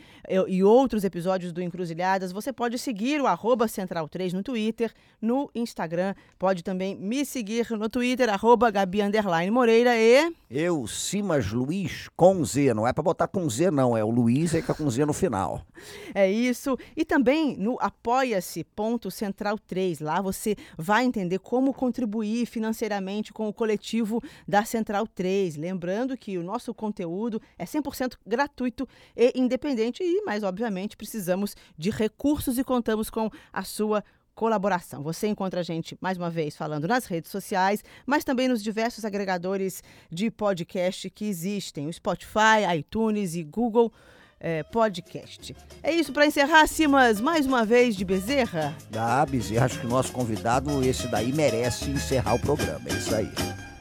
e 0.47 0.63
outros 0.63 1.03
episódios 1.05 1.53
do 1.53 1.61
Encruzilhadas. 1.61 2.33
Você 2.33 2.51
pode 2.51 2.77
seguir 2.77 3.21
o 3.21 3.27
arroba 3.27 3.67
Central 3.67 4.09
3 4.09 4.33
no 4.33 4.43
Twitter, 4.43 4.93
no 5.21 5.49
Instagram. 5.55 6.13
Pode 6.37 6.63
também 6.63 6.95
me 6.95 7.25
seguir 7.25 7.69
no 7.71 7.89
Twitter, 7.89 8.29
arroba 8.29 8.69
Gabi 8.69 9.01
Underline 9.01 9.51
Moreira 9.51 9.95
e... 9.95 10.33
Eu, 10.49 10.85
Simas 10.85 11.51
Luiz, 11.51 12.07
com 12.15 12.43
Z, 12.43 12.73
não 12.73 12.87
é 12.87 12.93
para 12.93 13.03
botar 13.03 13.27
com 13.27 13.49
Z 13.49 13.71
não, 13.71 13.97
é 13.97 14.03
o 14.03 14.09
Luiz 14.09 14.53
aí 14.53 14.65
fica 14.65 14.73
com 14.73 14.89
Z 14.89 15.05
no 15.05 15.13
final. 15.13 15.61
É 16.13 16.31
isso. 16.31 16.77
E 16.95 17.03
também 17.03 17.57
no 17.57 17.77
apoia-se 17.79 18.63
ponto 18.63 19.11
central 19.11 19.59
3. 19.59 19.99
Lá 19.99 20.21
você 20.21 20.55
vai 20.77 21.03
entender 21.03 21.39
como 21.39 21.73
contribuir 21.73 22.45
financeiramente 22.45 23.33
com 23.33 23.49
o 23.49 23.53
coletivo 23.53 24.23
da 24.47 24.63
Central 24.63 25.05
3. 25.07 25.57
Lembrando 25.57 26.17
que 26.17 26.37
o 26.37 26.43
nosso 26.43 26.73
conteúdo 26.73 27.41
é 27.59 27.65
100% 27.65 28.17
gratuito 28.25 28.87
e 29.15 29.31
independente 29.35 30.03
e, 30.03 30.23
mais 30.23 30.43
obviamente, 30.43 30.97
precisamos 30.97 31.55
de 31.77 31.89
recursos 31.89 32.57
e 32.57 32.63
contamos 32.63 33.09
com 33.09 33.29
a 33.51 33.63
sua 33.63 34.03
colaboração. 34.35 35.01
Você 35.01 35.27
encontra 35.27 35.61
a 35.61 35.63
gente, 35.63 35.97
mais 36.01 36.17
uma 36.17 36.29
vez, 36.29 36.55
falando 36.55 36.87
nas 36.87 37.05
redes 37.05 37.31
sociais, 37.31 37.83
mas 38.05 38.23
também 38.23 38.47
nos 38.47 38.61
diversos 38.61 39.05
agregadores 39.05 39.81
de 40.11 40.29
podcast 40.29 41.09
que 41.09 41.25
existem, 41.25 41.87
o 41.87 41.93
Spotify, 41.93 42.77
iTunes 42.77 43.33
e 43.33 43.43
Google 43.43 43.91
eh, 44.39 44.63
Podcast. 44.63 45.55
É 45.81 45.93
isso 45.93 46.11
para 46.11 46.25
encerrar, 46.25 46.67
Simas, 46.67 47.21
mais 47.21 47.45
uma 47.45 47.65
vez 47.65 47.95
de 47.95 48.03
Bezerra. 48.03 48.75
Da 48.89 49.25
Bezerra, 49.25 49.65
acho 49.65 49.79
que 49.79 49.87
o 49.87 49.89
nosso 49.89 50.11
convidado, 50.11 50.83
esse 50.83 51.07
daí, 51.07 51.31
merece 51.31 51.89
encerrar 51.89 52.35
o 52.35 52.39
programa. 52.39 52.81
É 52.89 52.93
isso 52.93 53.15
aí. 53.15 53.31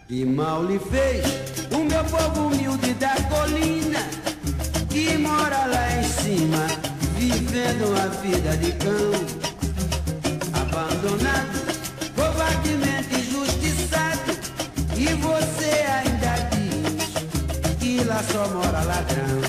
Que 0.06 0.24
mal 0.24 0.64
lhe 0.64 0.78
fez 0.78 1.24
o 1.72 1.84
meu 1.84 2.04
povo 2.04 2.48
humilde 2.48 2.94
da 2.94 3.14
colina 3.28 4.33
que 4.94 5.18
mora 5.18 5.66
lá 5.66 5.98
em 5.98 6.04
cima, 6.04 6.66
vivendo 7.18 7.92
a 8.00 8.06
vida 8.22 8.56
de 8.58 8.70
cão, 8.74 9.10
abandonado, 10.62 11.58
covardemente 12.14 13.12
injustiçado. 13.18 14.30
E 14.96 15.06
você 15.14 15.84
ainda 15.98 16.32
diz 16.54 17.76
que 17.80 18.04
lá 18.04 18.22
só 18.22 18.46
mora 18.46 18.82
ladrão. 18.84 19.40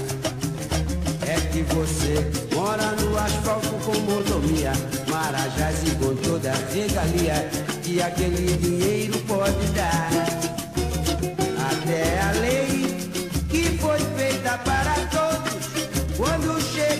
É 1.27 1.39
que 1.51 1.61
você 1.75 2.25
mora 2.55 2.93
no 2.93 3.15
asfalto 3.15 3.69
com 3.85 3.99
mordomia, 3.99 4.71
marajás 5.11 5.77
e 5.85 5.91
com 5.91 6.15
toda 6.27 6.51
a 6.53 6.73
regalia 6.73 7.47
que 7.83 8.01
aquele 8.01 8.57
dinheiro 8.57 9.19
pode 9.27 9.67
dar. 9.75 10.09
Até 11.69 12.19
a 12.19 12.31
lei 12.41 12.97
que 13.47 13.77
foi 13.77 13.99
feita 14.17 14.57
para 14.57 14.74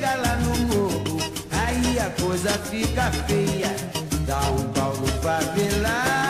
chega 0.05 0.15
lá 0.15 0.35
no 0.37 0.55
morro, 0.67 1.17
aí 1.51 1.99
a 1.99 2.09
coisa 2.21 2.51
fica 2.51 3.11
feia. 3.27 3.75
Dá 4.27 4.39
um 4.51 4.71
pau 4.73 4.95
no 4.97 5.07
favelado. 5.21 6.24